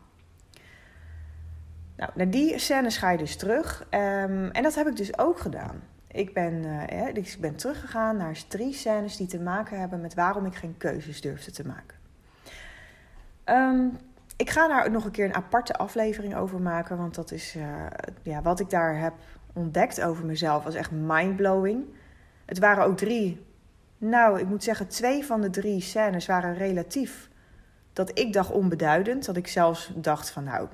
Nou, 1.95 2.11
naar 2.15 2.29
die 2.29 2.59
scènes 2.59 2.97
ga 2.97 3.09
je 3.09 3.17
dus 3.17 3.35
terug. 3.35 3.81
Um, 3.81 4.51
en 4.51 4.63
dat 4.63 4.75
heb 4.75 4.87
ik 4.87 4.95
dus 4.95 5.17
ook 5.17 5.39
gedaan. 5.39 5.81
Ik 6.11 6.33
ben, 6.33 6.53
uh, 6.53 7.07
ik 7.13 7.37
ben 7.39 7.55
teruggegaan 7.55 8.17
naar 8.17 8.43
drie 8.47 8.73
scènes 8.73 9.17
die 9.17 9.27
te 9.27 9.39
maken 9.39 9.79
hebben 9.79 10.01
met 10.01 10.13
waarom 10.13 10.45
ik 10.45 10.55
geen 10.55 10.77
keuzes 10.77 11.21
durfde 11.21 11.51
te 11.51 11.65
maken. 11.65 11.97
Um, 13.45 13.97
ik 14.35 14.49
ga 14.49 14.67
daar 14.67 14.91
nog 14.91 15.05
een 15.05 15.11
keer 15.11 15.25
een 15.25 15.35
aparte 15.35 15.73
aflevering 15.73 16.35
over 16.35 16.61
maken, 16.61 16.97
want 16.97 17.15
dat 17.15 17.31
is 17.31 17.55
uh, 17.55 17.63
ja, 18.23 18.41
wat 18.41 18.59
ik 18.59 18.69
daar 18.69 18.99
heb 18.99 19.13
ontdekt 19.53 20.01
over 20.01 20.25
mezelf 20.25 20.63
was 20.63 20.75
echt 20.75 20.91
mindblowing. 20.91 21.85
Het 22.45 22.59
waren 22.59 22.83
ook 22.83 22.97
drie, 22.97 23.45
nou, 23.97 24.39
ik 24.39 24.47
moet 24.47 24.63
zeggen, 24.63 24.87
twee 24.87 25.25
van 25.25 25.41
de 25.41 25.49
drie 25.49 25.81
scènes 25.81 26.25
waren 26.25 26.53
relatief 26.53 27.29
dat 27.93 28.19
ik 28.19 28.33
dacht 28.33 28.51
onbeduidend. 28.51 29.25
Dat 29.25 29.37
ik 29.37 29.47
zelfs 29.47 29.91
dacht 29.95 30.29
van, 30.29 30.43
nou, 30.43 30.67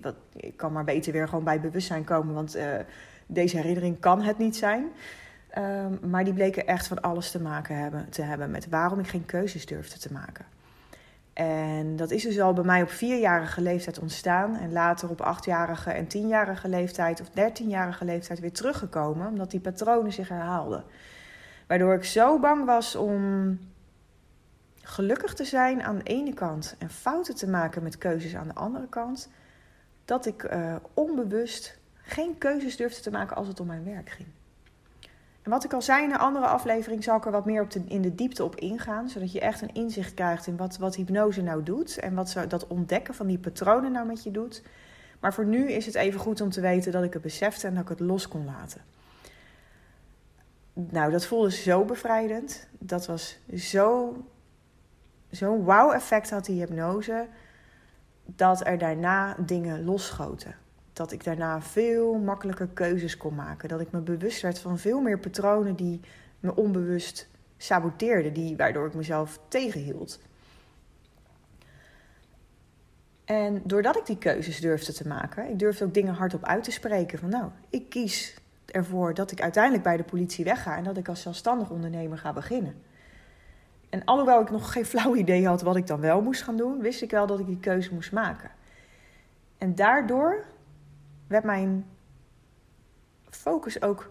wat, 0.00 0.16
ik 0.36 0.56
kan 0.56 0.72
maar 0.72 0.84
beter 0.84 1.12
weer 1.12 1.28
gewoon 1.28 1.44
bij 1.44 1.60
bewustzijn 1.60 2.04
komen, 2.04 2.34
want 2.34 2.56
uh, 2.56 2.78
deze 3.26 3.56
herinnering 3.56 4.00
kan 4.00 4.22
het 4.22 4.38
niet 4.38 4.56
zijn. 4.56 4.86
Um, 5.58 6.10
maar 6.10 6.24
die 6.24 6.32
bleken 6.32 6.66
echt 6.66 6.86
van 6.86 7.00
alles 7.00 7.30
te 7.30 7.40
maken 7.40 7.76
hebben, 7.76 8.08
te 8.10 8.22
hebben 8.22 8.50
met 8.50 8.68
waarom 8.68 8.98
ik 8.98 9.08
geen 9.08 9.26
keuzes 9.26 9.66
durfde 9.66 9.98
te 9.98 10.12
maken. 10.12 10.44
En 11.32 11.96
dat 11.96 12.10
is 12.10 12.22
dus 12.22 12.40
al 12.40 12.52
bij 12.52 12.64
mij 12.64 12.82
op 12.82 12.90
vierjarige 12.90 13.60
leeftijd 13.60 13.98
ontstaan. 13.98 14.56
En 14.56 14.72
later 14.72 15.10
op 15.10 15.20
achtjarige 15.20 15.90
en 15.90 16.06
tienjarige 16.06 16.68
leeftijd 16.68 17.20
of 17.20 17.30
dertienjarige 17.30 18.04
leeftijd 18.04 18.40
weer 18.40 18.52
teruggekomen. 18.52 19.26
Omdat 19.26 19.50
die 19.50 19.60
patronen 19.60 20.12
zich 20.12 20.28
herhaalden. 20.28 20.84
Waardoor 21.66 21.94
ik 21.94 22.04
zo 22.04 22.38
bang 22.38 22.64
was 22.64 22.94
om 22.94 23.58
gelukkig 24.82 25.34
te 25.34 25.44
zijn 25.44 25.82
aan 25.82 25.96
de 25.96 26.02
ene 26.02 26.34
kant 26.34 26.74
en 26.78 26.90
fouten 26.90 27.34
te 27.34 27.48
maken 27.48 27.82
met 27.82 27.98
keuzes 27.98 28.36
aan 28.36 28.48
de 28.48 28.54
andere 28.54 28.88
kant. 28.88 29.28
Dat 30.04 30.26
ik 30.26 30.52
uh, 30.52 30.74
onbewust 30.94 31.78
geen 32.06 32.38
keuzes 32.38 32.76
durfde 32.76 33.00
te 33.00 33.10
maken 33.10 33.36
als 33.36 33.48
het 33.48 33.60
om 33.60 33.66
mijn 33.66 33.84
werk 33.84 34.10
ging. 34.10 34.28
En 35.42 35.50
wat 35.50 35.64
ik 35.64 35.72
al 35.72 35.82
zei 35.82 36.04
in 36.04 36.10
een 36.10 36.18
andere 36.18 36.46
aflevering, 36.46 37.04
zal 37.04 37.16
ik 37.16 37.24
er 37.24 37.30
wat 37.30 37.44
meer 37.44 37.62
op 37.62 37.70
de, 37.70 37.82
in 37.88 38.02
de 38.02 38.14
diepte 38.14 38.44
op 38.44 38.56
ingaan. 38.56 39.08
Zodat 39.08 39.32
je 39.32 39.40
echt 39.40 39.60
een 39.60 39.74
inzicht 39.74 40.14
krijgt 40.14 40.46
in 40.46 40.56
wat, 40.56 40.76
wat 40.76 40.96
hypnose 40.96 41.42
nou 41.42 41.62
doet. 41.62 41.98
En 41.98 42.14
wat 42.14 42.36
dat 42.48 42.66
ontdekken 42.66 43.14
van 43.14 43.26
die 43.26 43.38
patronen 43.38 43.92
nou 43.92 44.06
met 44.06 44.22
je 44.22 44.30
doet. 44.30 44.62
Maar 45.20 45.34
voor 45.34 45.44
nu 45.44 45.70
is 45.70 45.86
het 45.86 45.94
even 45.94 46.20
goed 46.20 46.40
om 46.40 46.50
te 46.50 46.60
weten 46.60 46.92
dat 46.92 47.04
ik 47.04 47.12
het 47.12 47.22
besefte 47.22 47.66
en 47.66 47.74
dat 47.74 47.82
ik 47.82 47.88
het 47.88 48.00
los 48.00 48.28
kon 48.28 48.44
laten. 48.44 48.80
Nou, 50.72 51.10
dat 51.10 51.26
voelde 51.26 51.50
zo 51.50 51.84
bevrijdend. 51.84 52.68
Dat 52.78 53.06
was 53.06 53.38
zo. 53.54 54.16
Zo'n 55.30 55.64
wow-effect 55.64 56.30
had 56.30 56.44
die 56.44 56.60
hypnose. 56.60 57.26
dat 58.24 58.66
er 58.66 58.78
daarna 58.78 59.36
dingen 59.38 59.84
losschoten. 59.84 60.54
Dat 60.96 61.12
ik 61.12 61.24
daarna 61.24 61.62
veel 61.62 62.14
makkelijker 62.14 62.68
keuzes 62.74 63.16
kon 63.16 63.34
maken. 63.34 63.68
Dat 63.68 63.80
ik 63.80 63.90
me 63.90 64.00
bewust 64.00 64.42
werd 64.42 64.58
van 64.58 64.78
veel 64.78 65.00
meer 65.00 65.18
patronen 65.18 65.74
die 65.74 66.00
me 66.40 66.56
onbewust 66.56 67.28
saboteerden, 67.56 68.32
die, 68.32 68.56
waardoor 68.56 68.86
ik 68.86 68.94
mezelf 68.94 69.38
tegenhield. 69.48 70.20
En 73.24 73.62
doordat 73.64 73.96
ik 73.96 74.06
die 74.06 74.18
keuzes 74.18 74.60
durfde 74.60 74.92
te 74.92 75.08
maken, 75.08 75.50
ik 75.50 75.58
durfde 75.58 75.84
ook 75.84 75.94
dingen 75.94 76.14
hardop 76.14 76.44
uit 76.44 76.64
te 76.64 76.70
spreken. 76.70 77.18
Van 77.18 77.28
nou, 77.28 77.50
ik 77.70 77.88
kies 77.88 78.36
ervoor 78.66 79.14
dat 79.14 79.30
ik 79.30 79.40
uiteindelijk 79.40 79.84
bij 79.84 79.96
de 79.96 80.04
politie 80.04 80.44
wegga 80.44 80.76
en 80.76 80.84
dat 80.84 80.96
ik 80.96 81.08
als 81.08 81.22
zelfstandig 81.22 81.70
ondernemer 81.70 82.18
ga 82.18 82.32
beginnen. 82.32 82.74
En 83.90 84.04
alhoewel 84.04 84.40
ik 84.40 84.50
nog 84.50 84.72
geen 84.72 84.86
flauw 84.86 85.14
idee 85.14 85.46
had 85.46 85.62
wat 85.62 85.76
ik 85.76 85.86
dan 85.86 86.00
wel 86.00 86.22
moest 86.22 86.42
gaan 86.42 86.56
doen, 86.56 86.80
wist 86.80 87.02
ik 87.02 87.10
wel 87.10 87.26
dat 87.26 87.38
ik 87.40 87.46
die 87.46 87.60
keuze 87.60 87.94
moest 87.94 88.12
maken. 88.12 88.50
En 89.58 89.74
daardoor 89.74 90.44
werd 91.26 91.44
mijn 91.44 91.86
focus 93.30 93.82
ook 93.82 94.10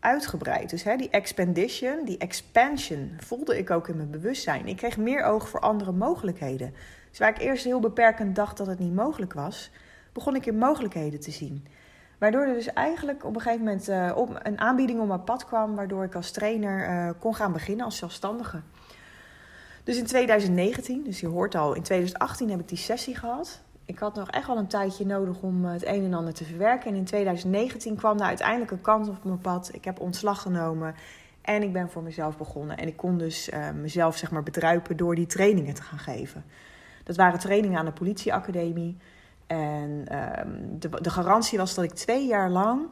uitgebreid. 0.00 0.70
Dus 0.70 0.82
hè, 0.82 0.96
die 0.96 1.10
expedition, 1.10 2.04
die 2.04 2.18
expansion, 2.18 3.16
voelde 3.18 3.58
ik 3.58 3.70
ook 3.70 3.88
in 3.88 3.96
mijn 3.96 4.10
bewustzijn. 4.10 4.66
Ik 4.66 4.76
kreeg 4.76 4.96
meer 4.96 5.22
oog 5.22 5.48
voor 5.48 5.60
andere 5.60 5.92
mogelijkheden. 5.92 6.74
Dus 7.10 7.18
waar 7.18 7.28
ik 7.28 7.38
eerst 7.38 7.64
heel 7.64 7.80
beperkend 7.80 8.36
dacht 8.36 8.56
dat 8.56 8.66
het 8.66 8.78
niet 8.78 8.94
mogelijk 8.94 9.32
was, 9.32 9.70
begon 10.12 10.34
ik 10.34 10.46
in 10.46 10.58
mogelijkheden 10.58 11.20
te 11.20 11.30
zien. 11.30 11.66
Waardoor 12.18 12.46
er 12.46 12.54
dus 12.54 12.72
eigenlijk 12.72 13.24
op 13.24 13.34
een 13.34 13.40
gegeven 13.40 13.64
moment 13.64 13.88
uh, 13.88 14.12
op 14.14 14.40
een 14.42 14.60
aanbieding 14.60 15.00
op 15.00 15.06
mijn 15.06 15.24
pad 15.24 15.44
kwam, 15.44 15.74
waardoor 15.74 16.04
ik 16.04 16.14
als 16.14 16.30
trainer 16.30 16.88
uh, 16.88 17.10
kon 17.18 17.34
gaan 17.34 17.52
beginnen 17.52 17.84
als 17.84 17.96
zelfstandige. 17.96 18.60
Dus 19.84 19.96
in 19.96 20.06
2019, 20.06 21.04
dus 21.04 21.20
je 21.20 21.26
hoort 21.26 21.54
al, 21.54 21.74
in 21.74 21.82
2018 21.82 22.50
heb 22.50 22.60
ik 22.60 22.68
die 22.68 22.78
sessie 22.78 23.16
gehad. 23.16 23.60
Ik 23.90 23.98
had 23.98 24.14
nog 24.14 24.30
echt 24.30 24.46
wel 24.46 24.56
een 24.56 24.66
tijdje 24.66 25.06
nodig 25.06 25.42
om 25.42 25.64
het 25.64 25.86
een 25.86 26.04
en 26.04 26.14
ander 26.14 26.34
te 26.34 26.44
verwerken. 26.44 26.90
En 26.90 26.96
in 26.96 27.04
2019 27.04 27.96
kwam 27.96 28.16
daar 28.16 28.26
uiteindelijk 28.26 28.70
een 28.70 28.80
kans 28.80 29.08
op 29.08 29.24
mijn 29.24 29.38
pad. 29.38 29.70
Ik 29.72 29.84
heb 29.84 30.00
ontslag 30.00 30.42
genomen 30.42 30.94
en 31.40 31.62
ik 31.62 31.72
ben 31.72 31.90
voor 31.90 32.02
mezelf 32.02 32.36
begonnen. 32.36 32.76
En 32.76 32.86
ik 32.86 32.96
kon 32.96 33.18
dus 33.18 33.48
uh, 33.48 33.70
mezelf 33.70 34.16
zeg 34.16 34.30
maar 34.30 34.42
bedruipen 34.42 34.96
door 34.96 35.14
die 35.14 35.26
trainingen 35.26 35.74
te 35.74 35.82
gaan 35.82 35.98
geven. 35.98 36.44
Dat 37.04 37.16
waren 37.16 37.38
trainingen 37.38 37.78
aan 37.78 37.84
de 37.84 37.92
politieacademie. 37.92 38.96
En 39.46 39.90
um, 40.40 40.78
de, 40.78 40.88
de, 41.00 41.10
garantie 41.10 41.58
was 41.58 41.74
dat 41.74 41.84
ik 41.84 41.92
twee 41.92 42.26
jaar 42.26 42.50
lang 42.50 42.86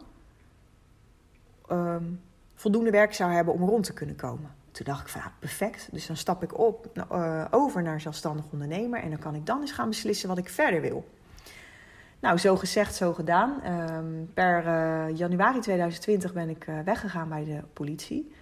um, 1.71 2.21
voldoende 2.55 2.91
werk 2.91 3.15
zou 3.15 3.33
hebben 3.33 3.55
om 3.55 3.65
rond 3.65 3.85
te 3.85 3.93
kunnen 3.93 4.17
komen. 4.17 4.55
Toen 4.71 4.87
dacht 4.87 5.01
ik 5.01 5.09
van 5.09 5.23
perfect. 5.39 5.89
Dus 5.93 6.07
dan 6.07 6.17
stap 6.17 6.43
ik 6.43 6.59
op, 6.59 7.05
uh, 7.13 7.45
over 7.51 7.83
naar 7.83 8.01
zelfstandig 8.01 8.45
ondernemer. 8.53 9.01
En 9.01 9.11
dan 9.11 9.19
kan 9.19 9.35
ik 9.35 9.47
dan 9.47 9.61
eens 9.61 9.73
gaan 9.73 9.89
beslissen 9.89 10.29
wat 10.29 10.39
ik 10.39 10.49
verder 10.49 10.81
wil. 10.81 11.09
Nou, 12.21 12.39
zo 12.39 12.57
gezegd, 12.57 12.95
zo 12.95 13.13
gedaan. 13.15 13.61
Um, 13.67 14.31
per 14.35 14.67
uh, 14.67 15.17
januari 15.17 15.61
2020 15.61 16.33
ben 16.33 16.49
ik 16.49 16.67
uh, 16.67 16.81
weggegaan 16.81 17.29
bij 17.29 17.45
de 17.45 17.61
politie. 17.73 18.33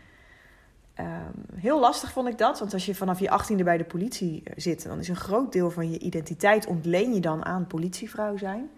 Um, 1.00 1.58
heel 1.60 1.80
lastig 1.80 2.12
vond 2.12 2.28
ik 2.28 2.38
dat, 2.38 2.58
want 2.58 2.72
als 2.72 2.86
je 2.86 2.94
vanaf 2.94 3.20
je 3.20 3.30
achttiende 3.30 3.64
bij 3.64 3.76
de 3.76 3.84
politie 3.84 4.42
zit, 4.56 4.82
dan 4.84 4.98
is 4.98 5.08
een 5.08 5.16
groot 5.16 5.52
deel 5.52 5.70
van 5.70 5.90
je 5.90 5.98
identiteit 5.98 6.66
ontleen 6.66 7.14
je 7.14 7.20
dan 7.20 7.44
aan 7.44 7.66
politievrouw 7.66 8.36
zijn. 8.36 8.70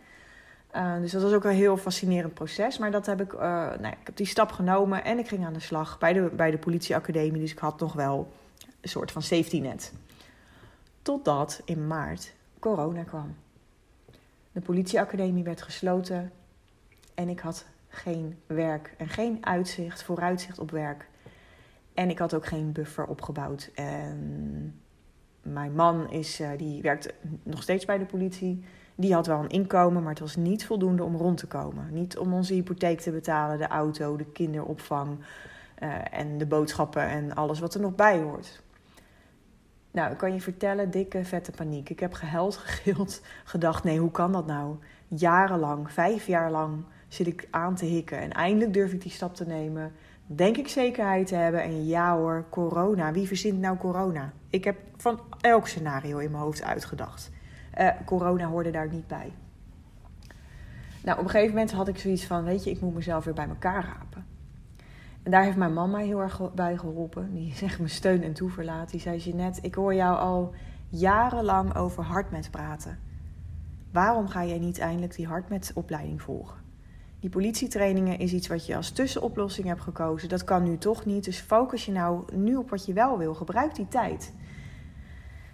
Uh, 0.77 0.97
dus 1.01 1.13
dat 1.13 1.23
was 1.23 1.33
ook 1.33 1.45
een 1.45 1.51
heel 1.51 1.77
fascinerend 1.77 2.35
proces. 2.35 2.79
Maar 2.79 2.91
dat 2.91 3.07
heb 3.07 3.21
ik, 3.21 3.33
uh, 3.33 3.41
nou, 3.41 3.87
ik 3.87 4.07
heb 4.07 4.17
die 4.17 4.27
stap 4.27 4.53
genomen 4.53 5.05
en 5.05 5.19
ik 5.19 5.29
ging 5.29 5.47
aan 5.47 5.53
de 5.53 5.61
slag 5.61 5.99
bij 5.99 6.13
de, 6.13 6.31
bij 6.37 6.51
de 6.51 6.59
politieacademie. 6.59 7.41
Dus 7.41 7.53
ik 7.53 7.59
had 7.59 7.81
nog 7.81 7.93
wel 7.93 8.33
een 8.81 8.89
soort 8.89 9.13
van 9.13 9.23
safety 9.23 9.61
net. 9.61 9.93
Totdat 11.03 11.63
in 11.65 11.87
maart 11.87 12.33
corona 12.59 13.03
kwam. 13.03 13.37
De 14.53 14.61
politieacademie 14.61 15.45
werd 15.45 15.63
gesloten 15.63 16.33
en 17.15 17.29
ik 17.29 17.41
had 17.41 17.67
geen 17.89 18.39
werk 18.47 18.95
en 18.97 19.09
geen 19.09 19.39
uitzicht, 19.41 20.03
vooruitzicht 20.03 20.59
op 20.59 20.71
werk. 20.71 21.09
En 21.95 22.11
ik 22.11 22.19
had 22.19 22.35
ook 22.35 22.47
geen 22.47 22.73
buffer 22.73 23.07
opgebouwd. 23.07 23.71
En 23.75 24.81
mijn 25.43 25.73
man 25.73 26.11
is, 26.11 26.41
uh, 26.41 26.51
die 26.57 26.83
werkt 26.83 27.13
nog 27.43 27.63
steeds 27.63 27.85
bij 27.85 27.99
de 27.99 28.05
politie. 28.05 28.65
Die 29.01 29.15
had 29.15 29.27
wel 29.27 29.39
een 29.39 29.49
inkomen, 29.49 30.03
maar 30.03 30.11
het 30.11 30.21
was 30.21 30.37
niet 30.37 30.67
voldoende 30.67 31.05
om 31.05 31.17
rond 31.17 31.39
te 31.39 31.47
komen. 31.47 31.89
Niet 31.91 32.19
om 32.19 32.33
onze 32.35 32.55
hypotheek 32.55 33.01
te 33.01 33.11
betalen, 33.11 33.59
de 33.59 33.67
auto, 33.67 34.17
de 34.17 34.25
kinderopvang 34.25 35.19
uh, 35.83 35.95
en 36.11 36.39
de 36.39 36.47
boodschappen 36.47 37.03
en 37.03 37.35
alles 37.35 37.61
wat 37.61 37.75
er 37.75 37.81
nog 37.81 37.95
bij 37.95 38.19
hoort. 38.19 38.63
Nou, 39.91 40.13
ik 40.13 40.19
kan 40.19 40.33
je 40.33 40.41
vertellen, 40.41 40.91
dikke 40.91 41.25
vette 41.25 41.51
paniek. 41.51 41.89
Ik 41.89 42.01
heb 42.01 42.13
gehuild, 42.13 42.57
gegild, 42.67 43.21
gedacht, 43.45 43.85
nee, 43.85 43.99
hoe 43.99 44.11
kan 44.11 44.33
dat 44.33 44.47
nou? 44.47 44.77
Jarenlang, 45.09 45.93
vijf 45.93 46.27
jaar 46.27 46.51
lang 46.51 46.85
zit 47.09 47.27
ik 47.27 47.49
aan 47.51 47.75
te 47.75 47.85
hikken 47.85 48.19
en 48.19 48.33
eindelijk 48.33 48.73
durf 48.73 48.93
ik 48.93 49.03
die 49.03 49.11
stap 49.11 49.35
te 49.35 49.47
nemen 49.47 49.93
denk 50.29 50.57
ik 50.57 50.69
zekerheid 50.69 51.27
te 51.27 51.35
hebben. 51.35 51.63
En 51.63 51.87
ja 51.87 52.17
hoor, 52.17 52.45
corona. 52.51 53.13
Wie 53.13 53.27
verzint 53.27 53.61
nou 53.61 53.77
corona? 53.77 54.33
Ik 54.51 54.65
heb 54.65 54.77
van 54.97 55.21
elk 55.41 55.69
scenario 55.69 56.19
in 56.19 56.31
mijn 56.31 56.43
hoofd 56.43 56.63
uitgedacht. 56.63 57.31
Uh, 57.79 57.89
corona 58.05 58.47
hoorde 58.47 58.71
daar 58.71 58.89
niet 58.89 59.07
bij. 59.07 59.33
Nou, 61.05 61.19
op 61.19 61.25
een 61.25 61.31
gegeven 61.31 61.55
moment 61.55 61.73
had 61.73 61.89
ik 61.89 61.99
zoiets 61.99 62.27
van: 62.27 62.45
Weet 62.45 62.65
je, 62.65 62.71
ik 62.71 62.81
moet 62.81 62.95
mezelf 62.95 63.25
weer 63.25 63.35
bij 63.35 63.49
elkaar 63.49 63.85
rapen. 63.85 64.27
En 65.23 65.31
daar 65.31 65.43
heeft 65.43 65.57
mijn 65.57 65.73
mama 65.73 65.99
heel 65.99 66.21
erg 66.21 66.55
bij 66.55 66.77
geholpen. 66.77 67.35
Die 67.35 67.55
zegt 67.55 67.79
me 67.79 67.89
steun 67.89 68.23
en 68.23 68.33
toeverlaat. 68.33 68.91
Die 68.91 69.01
zei: 69.01 69.19
Jeanette, 69.19 69.61
ik 69.63 69.75
hoor 69.75 69.95
jou 69.95 70.19
al 70.19 70.55
jarenlang 70.89 71.75
over 71.75 72.05
hartmet 72.05 72.51
praten. 72.51 72.99
Waarom 73.93 74.29
ga 74.29 74.45
jij 74.45 74.59
niet 74.59 74.79
eindelijk 74.79 75.17
die 75.17 75.27
hartmet-opleiding 75.27 76.23
volgen? 76.23 76.59
Die 77.21 77.31
politietrainingen 77.31 78.19
is 78.19 78.33
iets 78.33 78.49
wat 78.49 78.67
je 78.67 78.77
als 78.77 78.91
tussenoplossing 78.91 79.67
hebt 79.67 79.81
gekozen. 79.81 80.29
Dat 80.29 80.45
kan 80.45 80.63
nu 80.63 80.79
toch 80.79 81.05
niet. 81.05 81.25
Dus 81.25 81.41
focus 81.41 81.85
je 81.85 81.93
nou 81.93 82.37
nu 82.37 82.57
op 82.57 82.71
wat 82.71 82.87
je 82.87 82.93
wel 82.93 83.19
wil. 83.19 83.35
Gebruik 83.35 83.75
die 83.75 83.89
tijd. 83.89 84.33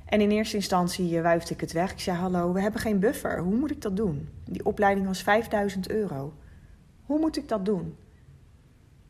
En 0.04 0.20
in 0.20 0.30
eerste 0.30 0.56
instantie 0.56 1.20
wuifde 1.20 1.54
ik 1.54 1.60
het 1.60 1.72
weg. 1.72 1.92
Ik 1.92 2.00
zei: 2.00 2.18
Hallo, 2.18 2.52
we 2.52 2.60
hebben 2.60 2.80
geen 2.80 2.98
buffer. 2.98 3.38
Hoe 3.38 3.54
moet 3.54 3.70
ik 3.70 3.82
dat 3.82 3.96
doen? 3.96 4.28
Die 4.44 4.64
opleiding 4.64 5.06
was 5.06 5.22
5000 5.22 5.90
euro. 5.90 6.32
Hoe 7.06 7.18
moet 7.18 7.36
ik 7.36 7.48
dat 7.48 7.64
doen? 7.64 7.96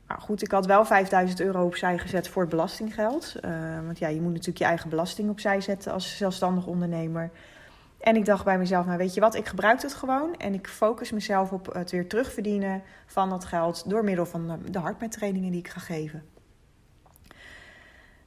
Nou 0.09 0.20
goed, 0.20 0.42
ik 0.42 0.50
had 0.50 0.66
wel 0.66 0.85
5000 0.85 1.40
euro 1.40 1.64
opzij 1.64 1.98
gezet 1.98 2.28
voor 2.28 2.46
belastinggeld. 2.46 3.35
Uh, 3.44 3.50
want 3.85 3.98
ja, 3.98 4.09
je 4.09 4.20
moet 4.20 4.30
natuurlijk 4.30 4.59
je 4.59 4.64
eigen 4.64 4.90
belasting 4.90 5.30
opzij 5.30 5.61
zetten 5.61 5.92
als 5.92 6.16
zelfstandig 6.16 6.66
ondernemer. 6.66 7.30
En 8.00 8.16
ik 8.16 8.24
dacht 8.24 8.44
bij 8.44 8.59
mezelf, 8.59 8.87
nou 8.87 8.98
weet 8.98 9.14
je 9.14 9.20
wat, 9.20 9.35
ik 9.35 9.46
gebruik 9.46 9.83
het 9.83 9.94
gewoon. 9.94 10.37
En 10.37 10.54
ik 10.54 10.68
focus 10.68 11.12
mezelf 11.12 11.52
op 11.52 11.74
het 11.74 11.90
weer 11.90 12.09
terugverdienen 12.09 12.83
van 13.07 13.30
dat 13.30 13.44
geld 13.44 13.90
door 13.90 14.04
middel 14.04 14.26
van 14.26 14.59
de 14.70 14.78
hardmettrainingen 14.78 15.50
die 15.50 15.61
ik 15.61 15.68
ga 15.68 15.80
geven. 15.80 16.22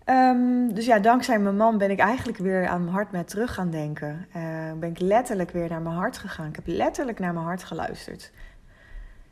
Um, 0.09 0.73
dus 0.73 0.85
ja, 0.85 0.99
dankzij 0.99 1.39
mijn 1.39 1.55
man 1.55 1.77
ben 1.77 1.91
ik 1.91 1.99
eigenlijk 1.99 2.37
weer 2.37 2.67
aan 2.67 2.81
mijn 2.81 2.93
hart 2.93 3.11
met 3.11 3.27
terug 3.27 3.53
gaan 3.53 3.69
denken. 3.69 4.27
Uh, 4.35 4.43
ben 4.79 4.89
ik 4.89 4.99
letterlijk 4.99 5.51
weer 5.51 5.69
naar 5.69 5.81
mijn 5.81 5.95
hart 5.95 6.17
gegaan. 6.17 6.47
Ik 6.47 6.55
heb 6.55 6.67
letterlijk 6.67 7.19
naar 7.19 7.33
mijn 7.33 7.45
hart 7.45 7.63
geluisterd. 7.63 8.31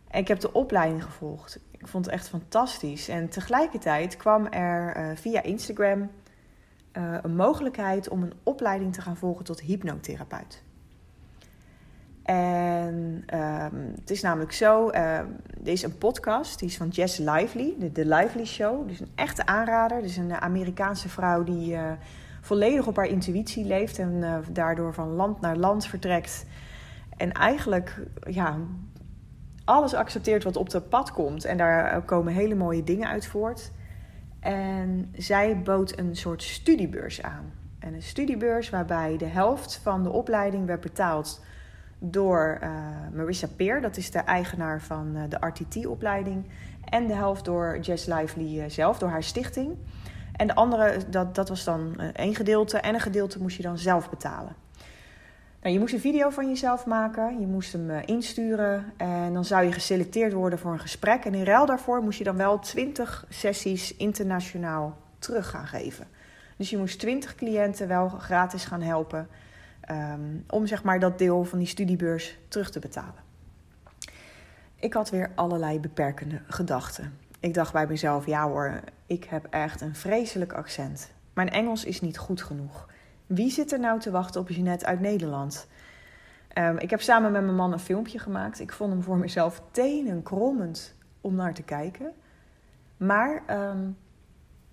En 0.08 0.20
ik 0.20 0.28
heb 0.28 0.40
de 0.40 0.54
opleiding 0.54 1.04
gevolgd. 1.04 1.60
Ik 1.72 1.88
vond 1.88 2.06
het 2.06 2.14
echt 2.14 2.30
fantastisch. 2.30 3.08
En 3.08 3.30
tegelijkertijd 3.30 4.18
kwam 4.18 4.46
er 4.46 4.98
uh, 4.98 5.16
via 5.16 5.44
Instagram 5.44 6.00
uh, 6.94 7.18
een 7.22 7.36
mogelijkheid 7.36 8.10
om 8.10 8.24
een 8.24 8.34
opleiding 8.44 8.94
te 8.94 9.02
gaan 9.02 9.18
volgen 9.18 9.46
tot 9.46 9.60
hypnotherapeut. 9.60 10.64
En 12.26 13.24
um, 13.34 13.94
het 14.00 14.10
is 14.10 14.22
namelijk 14.22 14.52
zo, 14.52 14.90
er 14.90 15.28
is 15.64 15.84
een 15.84 15.98
podcast, 15.98 16.60
die 16.60 16.68
is 16.68 16.78
van 16.78 16.88
Jess 16.88 17.18
Lively, 17.18 17.74
de, 17.80 17.92
de 17.92 18.06
Lively 18.06 18.46
Show. 18.46 18.88
Dus 18.88 19.00
een 19.00 19.12
echte 19.16 19.46
aanrader. 19.46 20.02
Dus 20.02 20.18
een 20.18 20.34
Amerikaanse 20.34 21.10
vrouw 21.10 21.44
die 21.44 21.74
uh, 21.74 21.92
volledig 22.42 22.88
op 22.88 22.96
haar 22.96 23.08
intuïtie 23.08 23.66
leeft 23.66 24.00
en 24.00 24.12
uh, 24.14 24.38
daardoor 24.52 24.94
van 24.94 25.08
land 25.10 25.42
naar 25.42 25.58
land 25.58 25.88
vertrekt. 25.88 26.46
En 27.18 27.32
eigenlijk 27.32 28.02
ja, 28.30 28.58
alles 29.66 29.94
accepteert 29.94 30.44
wat 30.44 30.56
op 30.56 30.72
het 30.72 30.90
pad 30.90 31.12
komt. 31.12 31.46
En 31.46 31.58
daar 31.58 32.02
komen 32.02 32.34
hele 32.34 32.56
mooie 32.56 32.84
dingen 32.84 33.08
uit 33.08 33.28
voort. 33.28 33.72
En 34.40 35.14
zij 35.18 35.62
bood 35.62 35.98
een 35.98 36.16
soort 36.16 36.44
studiebeurs 36.44 37.22
aan. 37.22 37.52
En 37.80 37.94
een 37.94 38.02
studiebeurs 38.02 38.70
waarbij 38.70 39.18
de 39.18 39.26
helft 39.26 39.80
van 39.84 40.04
de 40.04 40.10
opleiding 40.10 40.66
werd 40.66 40.82
betaald 40.82 41.42
door 42.00 42.60
uh, 42.64 42.70
Marissa 43.14 43.48
Peer, 43.56 43.82
dat 43.82 43.98
is 43.98 44.12
de 44.12 44.20
eigenaar 44.20 44.82
van 44.82 45.12
uh, 45.16 45.22
de 45.30 45.38
RTT-opleiding. 45.40 46.46
En 46.84 47.08
de 47.08 47.14
helft 47.14 47.46
door 47.46 47.78
Jess 47.82 48.06
Lively 48.06 48.60
uh, 48.60 48.64
zelf, 48.68 48.98
door 48.98 49.10
haar 49.10 49.24
stichting. 49.24 49.78
En 50.36 50.48
de 50.48 50.56
andere, 50.56 51.10
dat, 51.10 51.36
dat 51.36 51.50
was 51.50 51.64
dan 51.64 52.00
één 52.00 52.36
gedeelte. 52.36 52.78
En 52.78 52.94
een 52.94 53.00
gedeelte 53.00 53.42
moest 53.42 53.58
je 53.58 53.64
dan 53.64 53.78
zelf 53.78 54.10
betalen. 54.10 54.56
Nou, 55.62 55.78
je 55.78 55.80
moest 55.80 55.94
een 55.94 56.00
video 56.00 56.30
van 56.30 56.48
jezelf 56.48 56.86
maken, 56.86 57.40
je 57.40 57.48
moest 57.48 57.74
hem 57.74 57.90
insturen 57.90 58.94
en 58.98 59.34
dan 59.34 59.46
zou 59.46 59.64
je 59.64 59.72
geselecteerd 59.72 60.34
worden 60.34 60.60
voor 60.60 60.72
een 60.72 60.80
gesprek. 60.80 61.26
En 61.26 61.34
in 61.34 61.44
ruil 61.44 61.66
daarvoor 61.66 62.02
moest 62.02 62.18
je 62.18 62.24
dan 62.24 62.38
wel 62.38 62.60
20 62.60 63.26
sessies 63.30 63.96
internationaal 63.96 64.98
terug 65.20 65.50
gaan 65.50 65.68
geven. 65.68 66.08
Dus 66.58 66.70
je 66.70 66.78
moest 66.78 67.00
20 67.00 67.36
cliënten 67.36 67.88
wel 67.88 68.10
gratis 68.10 68.66
gaan 68.66 68.82
helpen 68.82 69.28
Um, 69.92 70.44
om 70.50 70.68
zeg 70.68 70.84
maar 70.84 71.00
dat 71.00 71.18
deel 71.18 71.44
van 71.44 71.60
die 71.60 71.68
studiebeurs 71.68 72.38
terug 72.48 72.72
te 72.72 72.80
betalen. 72.80 73.24
Ik 74.76 74.94
had 74.94 75.10
weer 75.10 75.32
allerlei 75.36 75.80
beperkende 75.80 76.42
gedachten. 76.48 77.18
Ik 77.40 77.54
dacht 77.54 77.74
bij 77.74 77.88
mezelf: 77.88 78.26
ja 78.26 78.48
hoor, 78.48 78.80
ik 79.06 79.24
heb 79.24 79.48
echt 79.50 79.82
een 79.82 79.96
vreselijk 79.96 80.54
accent. 80.54 81.12
Mijn 81.34 81.50
Engels 81.50 81.84
is 81.84 82.02
niet 82.02 82.18
goed 82.18 82.42
genoeg. 82.42 82.90
Wie 83.26 83.52
zit 83.52 83.72
er 83.72 83.80
nou 83.80 84.00
te 84.00 84.12
wachten 84.12 84.42
op 84.42 84.50
Jeanette 84.50 84.86
uit 84.86 85.00
Nederland? 85.00 85.68
Um, 86.58 86.78
ik 86.78 86.90
heb 86.90 87.02
samen 87.02 87.32
met 87.32 87.44
mijn 87.44 87.56
man 87.56 87.72
een 87.72 87.80
filmpje 87.80 88.20
gemaakt. 88.20 88.60
Ik 88.60 88.74
vond 88.74 88.92
hem 88.92 89.04
voor 89.04 89.18
mezelf 89.18 89.62
tenenkrommend 89.72 90.96
om 91.22 91.36
naar 91.36 91.54
te 91.54 91.64
kijken. 91.64 92.14
Maar 92.98 93.44
um, 93.50 93.98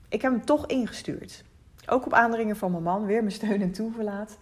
ik 0.08 0.22
heb 0.22 0.32
hem 0.32 0.44
toch 0.44 0.66
ingestuurd. 0.66 1.44
Ook 1.86 2.06
op 2.06 2.12
aandringen 2.12 2.56
van 2.56 2.70
mijn 2.70 2.82
man, 2.82 3.06
weer 3.06 3.20
mijn 3.20 3.32
steun 3.32 3.62
en 3.62 3.72
toeverlaat. 3.72 4.38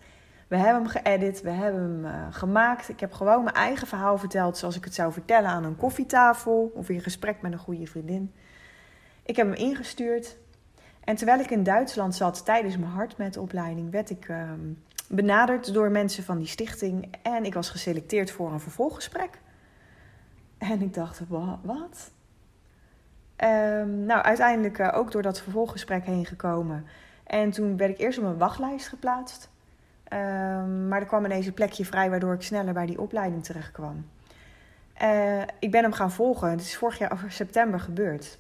We 0.51 0.57
hebben 0.57 0.83
hem 0.83 0.91
geëdit, 0.91 1.41
we 1.41 1.51
hebben 1.51 1.83
hem 1.83 2.05
uh, 2.05 2.27
gemaakt. 2.31 2.89
Ik 2.89 3.01
heb 3.01 3.13
gewoon 3.13 3.45
mijn 3.45 3.57
eigen 3.57 3.87
verhaal 3.87 4.19
verteld 4.19 4.57
zoals 4.59 4.77
ik 4.77 4.85
het 4.85 4.95
zou 4.95 5.13
vertellen 5.13 5.51
aan 5.51 5.65
een 5.65 5.77
koffietafel 5.77 6.73
of 6.75 6.89
in 6.89 7.01
gesprek 7.01 7.41
met 7.41 7.53
een 7.53 7.59
goede 7.59 7.87
vriendin. 7.87 8.33
Ik 9.23 9.37
heb 9.37 9.47
hem 9.47 9.57
ingestuurd. 9.57 10.37
En 11.05 11.17
terwijl 11.17 11.41
ik 11.41 11.51
in 11.51 11.63
Duitsland 11.63 12.15
zat 12.15 12.45
tijdens 12.45 12.77
mijn 12.77 12.91
hartmetopleiding, 12.91 13.91
werd 13.91 14.11
ik 14.11 14.29
uh, 14.29 14.51
benaderd 15.09 15.75
door 15.75 15.91
mensen 15.91 16.25
van 16.25 16.39
die 16.39 16.47
stichting. 16.47 17.15
En 17.23 17.45
ik 17.45 17.55
was 17.55 17.71
geselecteerd 17.71 18.31
voor 18.31 18.53
een 18.53 18.61
vervolggesprek. 18.61 19.39
En 20.59 20.83
ik 20.83 20.95
dacht, 20.95 21.21
wat? 21.63 22.11
Um, 23.37 24.05
nou, 24.05 24.23
uiteindelijk 24.23 24.79
uh, 24.79 24.91
ook 24.95 25.13
door 25.13 25.23
dat 25.23 25.41
vervolggesprek 25.41 26.05
heen 26.05 26.27
gekomen. 26.27 26.87
En 27.25 27.51
toen 27.51 27.77
werd 27.77 27.91
ik 27.91 27.99
eerst 27.99 28.19
op 28.19 28.25
een 28.25 28.39
wachtlijst 28.39 28.89
geplaatst. 28.89 29.51
Um, 30.13 30.89
maar 30.89 31.01
er 31.01 31.07
kwam 31.07 31.25
ineens 31.25 31.47
een 31.47 31.55
plekje 31.55 31.85
vrij 31.85 32.11
waardoor 32.11 32.35
ik 32.35 32.43
sneller 32.43 32.73
bij 32.73 32.87
die 32.87 33.01
opleiding 33.01 33.45
terecht 33.45 33.73
kwam. 33.73 34.07
Uh, 35.03 35.43
ik 35.59 35.71
ben 35.71 35.83
hem 35.83 35.93
gaan 35.93 36.13
volgen. 36.13 36.51
Het 36.51 36.61
is 36.61 36.77
vorig 36.77 36.99
jaar 36.99 37.13
over 37.13 37.33
september 37.33 37.81
gebeurd. 37.81 38.39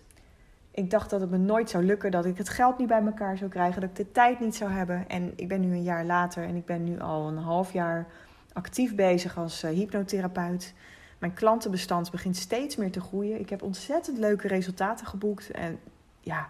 Ik 0.70 0.90
dacht 0.90 1.11
dat 1.11 1.20
het 1.20 1.30
me 1.30 1.37
nooit 1.37 1.70
zou 1.70 1.85
lukken, 1.85 2.11
dat 2.11 2.24
ik 2.24 2.38
het 2.38 2.48
geld 2.48 2.78
niet 2.78 2.88
bij 2.88 3.02
elkaar 3.02 3.37
zou 3.37 3.50
krijgen, 3.50 3.80
dat 3.80 3.90
ik 3.90 3.96
de 3.96 4.12
tijd 4.12 4.40
niet 4.40 4.56
zou 4.56 4.70
hebben. 4.70 5.09
En 5.09 5.33
ik 5.37 5.48
ben 5.48 5.61
nu 5.61 5.72
een 5.72 5.83
jaar 5.83 6.04
later 6.04 6.44
en 6.44 6.56
ik 6.56 6.64
ben 6.64 6.85
nu 6.85 7.00
al 7.00 7.28
een 7.28 7.38
half 7.38 7.72
jaar 7.72 8.06
actief 8.52 8.94
bezig 8.94 9.38
als 9.38 9.64
uh, 9.64 9.70
hypnotherapeut. 9.70 10.74
Mijn 11.18 11.35
klantenbestand 11.35 12.11
begint 12.11 12.37
steeds 12.37 12.76
meer 12.76 12.90
te 12.90 13.00
groeien. 13.00 13.40
Ik 13.40 13.50
heb 13.50 13.62
ontzettend 13.62 14.18
leuke 14.18 14.48
resultaten 14.48 15.06
geboekt. 15.06 15.50
En 15.50 15.78
ja, 16.20 16.48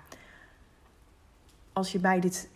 als 1.73 1.93
je 1.93 2.01
mij 2.01 2.21
dit 2.21 2.49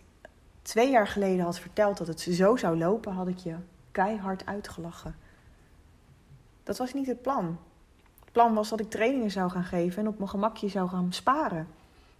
twee 0.65 0.89
jaar 0.89 1.07
geleden 1.07 1.45
had 1.45 1.59
verteld 1.59 1.97
dat 1.97 2.07
het 2.07 2.19
zo 2.19 2.55
zou 2.55 2.77
lopen, 2.77 3.13
had 3.13 3.27
ik 3.27 3.37
je 3.37 3.55
keihard 3.91 4.45
uitgelachen. 4.45 5.15
Dat 6.63 6.77
was 6.77 6.93
niet 6.93 7.07
het 7.07 7.21
plan. 7.21 7.59
Het 8.19 8.31
plan 8.31 8.53
was 8.53 8.69
dat 8.69 8.79
ik 8.79 8.89
trainingen 8.89 9.31
zou 9.31 9.49
gaan 9.49 9.63
geven 9.63 10.01
en 10.01 10.07
op 10.07 10.17
mijn 10.17 10.29
gemakje 10.29 10.67
zou 10.67 10.89
gaan 10.89 11.13
sparen. 11.13 11.67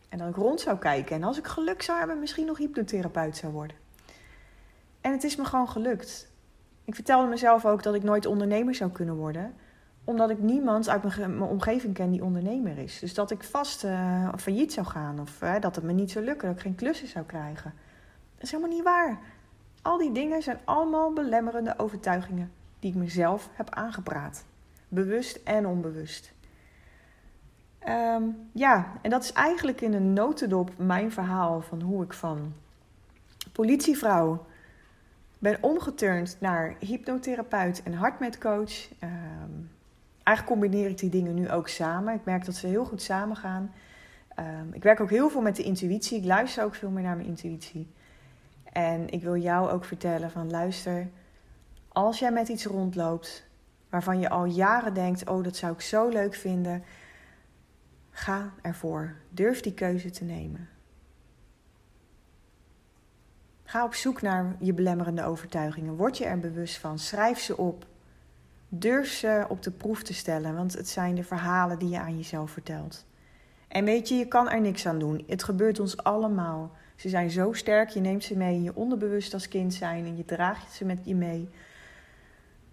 En 0.10 0.18
dat 0.18 0.30
ik 0.30 0.36
rond 0.36 0.62
zou 0.62 0.78
kijken 0.78 1.16
en 1.16 1.24
als 1.24 1.38
ik 1.38 1.48
geluk 1.48 1.82
zou 1.82 1.98
hebben, 1.98 2.20
misschien 2.20 2.46
nog 2.46 2.58
hypnotherapeut 2.58 3.38
zou 3.38 3.54
worden. 3.54 3.78
En 5.02 5.12
het 5.12 5.24
is 5.24 5.36
me 5.36 5.46
gewoon 5.46 5.70
gelukt. 5.70 6.32
Ik 6.84 6.96
vertelde 6.96 7.28
mezelf 7.28 7.66
ook 7.66 7.84
dat 7.84 7.96
ik 7.96 8.04
nooit 8.04 8.26
ondernemer 8.26 8.76
zou 8.76 8.92
kunnen 8.92 9.16
worden 9.16 9.56
omdat 10.06 10.30
ik 10.30 10.40
niemand 10.40 10.90
uit 10.90 11.18
mijn, 11.18 11.42
omgeving 11.42 11.94
ken 11.94 12.12
die 12.12 12.24
ondernemer 12.24 12.78
is. 12.78 13.00
Dus 13.00 13.14
dat 13.14 13.32
ik 13.32 13.44
vast 13.44 13.84
uh, 13.84 14.30
failliet 14.38 14.74
zou 14.74 14.86
gaan 14.86 15.20
of 15.20 15.42
uh, 15.42 15.60
dat 15.60 15.76
het 15.76 15.84
me 15.84 15.94
niet 15.94 16.12
zou 16.12 16.26
lukken, 16.26 16.48
dat 16.48 16.58
ik 16.58 16.64
geen 16.64 16.76
klussen 16.76 17.08
zou 17.08 17.26
krijgen. 17.26 17.74
Is 18.46 18.52
helemaal 18.52 18.76
niet 18.76 18.84
waar. 18.84 19.20
Al 19.82 19.98
die 19.98 20.12
dingen 20.12 20.42
zijn 20.42 20.60
allemaal 20.64 21.14
belemmerende 21.14 21.74
overtuigingen 21.78 22.52
die 22.80 22.92
ik 22.92 22.98
mezelf 22.98 23.50
heb 23.54 23.70
aangepraat. 23.70 24.46
Bewust 24.88 25.40
en 25.44 25.68
onbewust. 25.68 26.34
Um, 27.88 28.50
ja, 28.52 28.94
en 29.02 29.10
dat 29.10 29.24
is 29.24 29.32
eigenlijk 29.32 29.82
in 29.82 29.94
een 29.94 30.14
notendop 30.14 30.72
mijn 30.78 31.12
verhaal 31.12 31.62
van 31.62 31.82
hoe 31.82 32.04
ik 32.04 32.14
van 32.14 32.54
politievrouw 33.52 34.46
ben 35.40 35.58
omgeturnd 35.62 36.38
naar 36.40 36.76
hypnotherapeut 36.80 37.84
en 37.84 37.94
hartmetcoach. 37.94 38.90
Um, 39.04 39.70
eigenlijk 40.24 40.60
combineer 40.60 40.90
ik 40.90 40.98
die 40.98 41.10
dingen 41.10 41.34
nu 41.34 41.52
ook 41.52 41.68
samen. 41.68 42.14
Ik 42.14 42.26
merk 42.26 42.46
dat 42.46 42.56
ze 42.56 42.68
heel 42.68 42.86
goed 42.86 43.02
samen 43.02 43.36
gaan. 43.36 43.74
Um, 44.40 44.74
ik 44.74 44.84
werk 44.84 45.00
ook 45.00 45.10
heel 45.10 45.30
veel 45.30 45.42
met 45.42 45.56
de 45.56 45.64
intuïtie. 45.64 46.18
Ik 46.18 46.26
luister 46.26 46.64
ook 46.64 46.76
veel 46.76 46.90
meer 46.90 47.04
naar 47.04 47.16
mijn 47.16 47.28
intuïtie. 47.28 47.88
En 48.76 49.10
ik 49.10 49.22
wil 49.24 49.38
jou 49.38 49.70
ook 49.70 49.86
vertellen 49.86 50.32
van 50.32 50.50
luister, 50.50 51.10
als 51.88 52.20
jij 52.20 52.32
met 52.32 52.48
iets 52.48 52.66
rondloopt 52.66 53.46
waarvan 53.90 54.20
je 54.20 54.30
al 54.30 54.46
jaren 54.46 54.94
denkt, 54.94 55.30
oh 55.30 55.44
dat 55.44 55.56
zou 55.56 55.74
ik 55.74 55.82
zo 55.82 56.10
leuk 56.10 56.34
vinden, 56.34 56.84
ga 58.10 58.54
ervoor. 58.62 59.16
Durf 59.30 59.62
die 59.62 59.74
keuze 59.74 60.10
te 60.10 60.24
nemen. 60.24 60.70
Ga 63.64 63.84
op 63.84 63.94
zoek 63.94 64.22
naar 64.22 64.56
je 64.60 64.74
belemmerende 64.74 65.24
overtuigingen. 65.24 65.96
Word 65.96 66.18
je 66.18 66.26
er 66.26 66.40
bewust 66.40 66.78
van. 66.78 67.00
Schrijf 67.00 67.40
ze 67.40 67.58
op. 67.58 67.86
Durf 68.70 69.08
ze 69.08 69.46
op 69.50 69.62
de 69.62 69.72
proef 69.72 70.04
te 70.04 70.14
stellen, 70.14 70.56
want 70.56 70.74
het 70.74 70.90
zijn 70.90 71.16
de 71.16 71.24
verhalen 71.24 71.80
die 71.80 71.90
je 71.90 72.00
aan 72.00 72.18
jezelf 72.18 72.52
vertelt. 72.52 73.06
En 73.68 73.86
weet 73.86 74.10
je, 74.10 74.16
je 74.16 74.28
kan 74.28 74.50
er 74.50 74.62
niks 74.62 74.86
aan 74.86 75.00
doen. 75.00 75.24
Het 75.28 75.44
gebeurt 75.44 75.80
ons 75.80 75.98
allemaal. 75.98 76.72
Ze 76.96 77.10
zijn 77.10 77.30
zo 77.30 77.54
sterk, 77.54 77.90
je 77.90 78.00
neemt 78.00 78.24
ze 78.24 78.38
mee 78.38 78.56
in 78.56 78.64
je 78.64 78.76
onderbewust 78.76 79.34
als 79.34 79.48
kind 79.48 79.74
zijn 79.74 80.06
en 80.06 80.18
je 80.18 80.26
draagt 80.26 80.74
ze 80.74 80.86
met 80.86 81.00
je 81.04 81.16
mee. 81.16 81.50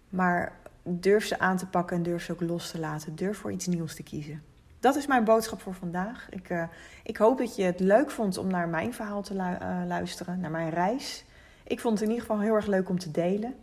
Maar 0.09 0.53
durf 0.83 1.25
ze 1.25 1.39
aan 1.39 1.57
te 1.57 1.67
pakken 1.67 1.97
en 1.97 2.03
durf 2.03 2.23
ze 2.23 2.33
ook 2.33 2.41
los 2.41 2.71
te 2.71 2.79
laten. 2.79 3.17
Durf 3.17 3.39
voor 3.39 3.53
iets 3.53 3.67
nieuws 3.67 3.95
te 3.95 4.03
kiezen. 4.03 4.43
Dat 4.81 4.97
is 4.97 5.07
mijn 5.07 5.25
boodschap 5.25 5.61
voor 5.61 5.75
vandaag. 5.75 6.27
Ik, 6.31 6.51
uh, 6.51 6.65
ik 7.03 7.17
hoop 7.17 7.39
dat 7.39 7.57
je 7.57 7.63
het 7.63 7.81
leuk 7.81 8.11
vond 8.11 8.39
om 8.39 8.47
naar 8.47 8.69
mijn 8.69 8.95
verhaal 8.95 9.23
te 9.23 9.35
uh, 9.35 9.83
luisteren, 9.87 10.41
naar 10.41 10.51
mijn 10.51 10.71
reis. 10.71 11.25
Ik 11.65 11.81
vond 11.81 11.95
het 11.95 12.03
in 12.03 12.15
ieder 12.15 12.27
geval 12.27 12.43
heel 12.43 12.55
erg 12.55 12.67
leuk 12.67 12.89
om 12.89 12.99
te 12.99 13.11
delen. 13.11 13.55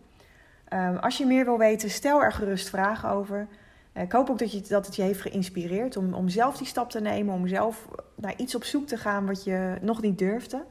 Um, 0.73 0.97
als 0.97 1.17
je 1.17 1.25
meer 1.25 1.45
wil 1.45 1.57
weten, 1.57 1.89
stel 1.89 2.23
er 2.23 2.31
gerust 2.31 2.69
vragen 2.69 3.09
over. 3.09 3.47
Uh, 3.93 4.03
ik 4.03 4.11
hoop 4.11 4.29
ook 4.29 4.39
dat, 4.39 4.51
je, 4.51 4.61
dat 4.61 4.85
het 4.85 4.95
je 4.95 5.01
heeft 5.01 5.21
geïnspireerd 5.21 5.97
om, 5.97 6.13
om 6.13 6.29
zelf 6.29 6.57
die 6.57 6.67
stap 6.67 6.89
te 6.89 7.01
nemen, 7.01 7.33
om 7.33 7.47
zelf 7.47 7.87
naar 8.15 8.33
iets 8.37 8.55
op 8.55 8.63
zoek 8.63 8.87
te 8.87 8.97
gaan 8.97 9.25
wat 9.25 9.43
je 9.43 9.77
nog 9.81 10.01
niet 10.01 10.17
durfde. 10.17 10.63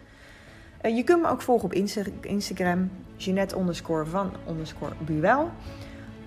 Uh, 0.81 0.95
je 0.95 1.03
kunt 1.03 1.21
me 1.21 1.27
ook 1.27 1.41
volgen 1.41 1.65
op 1.65 1.73
Insta 1.73 2.01
Instagram, 2.21 2.91
Jeanette 3.15 3.75
van 4.05 4.31
Buwel. 5.05 5.51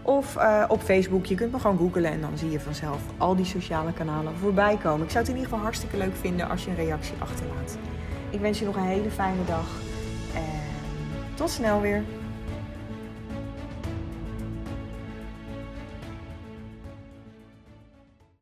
Of 0.06 0.36
uh, 0.36 0.64
op 0.68 0.80
Facebook, 0.80 1.26
je 1.26 1.34
kunt 1.34 1.52
me 1.52 1.58
gewoon 1.58 1.78
googlen 1.78 2.10
en 2.10 2.20
dan 2.20 2.38
zie 2.38 2.50
je 2.50 2.60
vanzelf 2.60 3.02
al 3.18 3.36
die 3.36 3.44
sociale 3.44 3.92
kanalen 3.92 4.36
voorbij 4.36 4.76
komen. 4.82 5.04
Ik 5.04 5.10
zou 5.10 5.24
het 5.24 5.28
in 5.28 5.34
ieder 5.34 5.50
geval 5.50 5.64
hartstikke 5.64 5.96
leuk 5.96 6.16
vinden 6.16 6.48
als 6.48 6.64
je 6.64 6.70
een 6.70 6.76
reactie 6.76 7.14
achterlaat. 7.18 7.78
Ik 8.30 8.40
wens 8.40 8.58
je 8.58 8.64
nog 8.64 8.76
een 8.76 8.82
hele 8.82 9.10
fijne 9.10 9.44
dag 9.46 9.66
en 10.34 10.60
tot 11.34 11.50
snel 11.50 11.80
weer. 11.80 12.02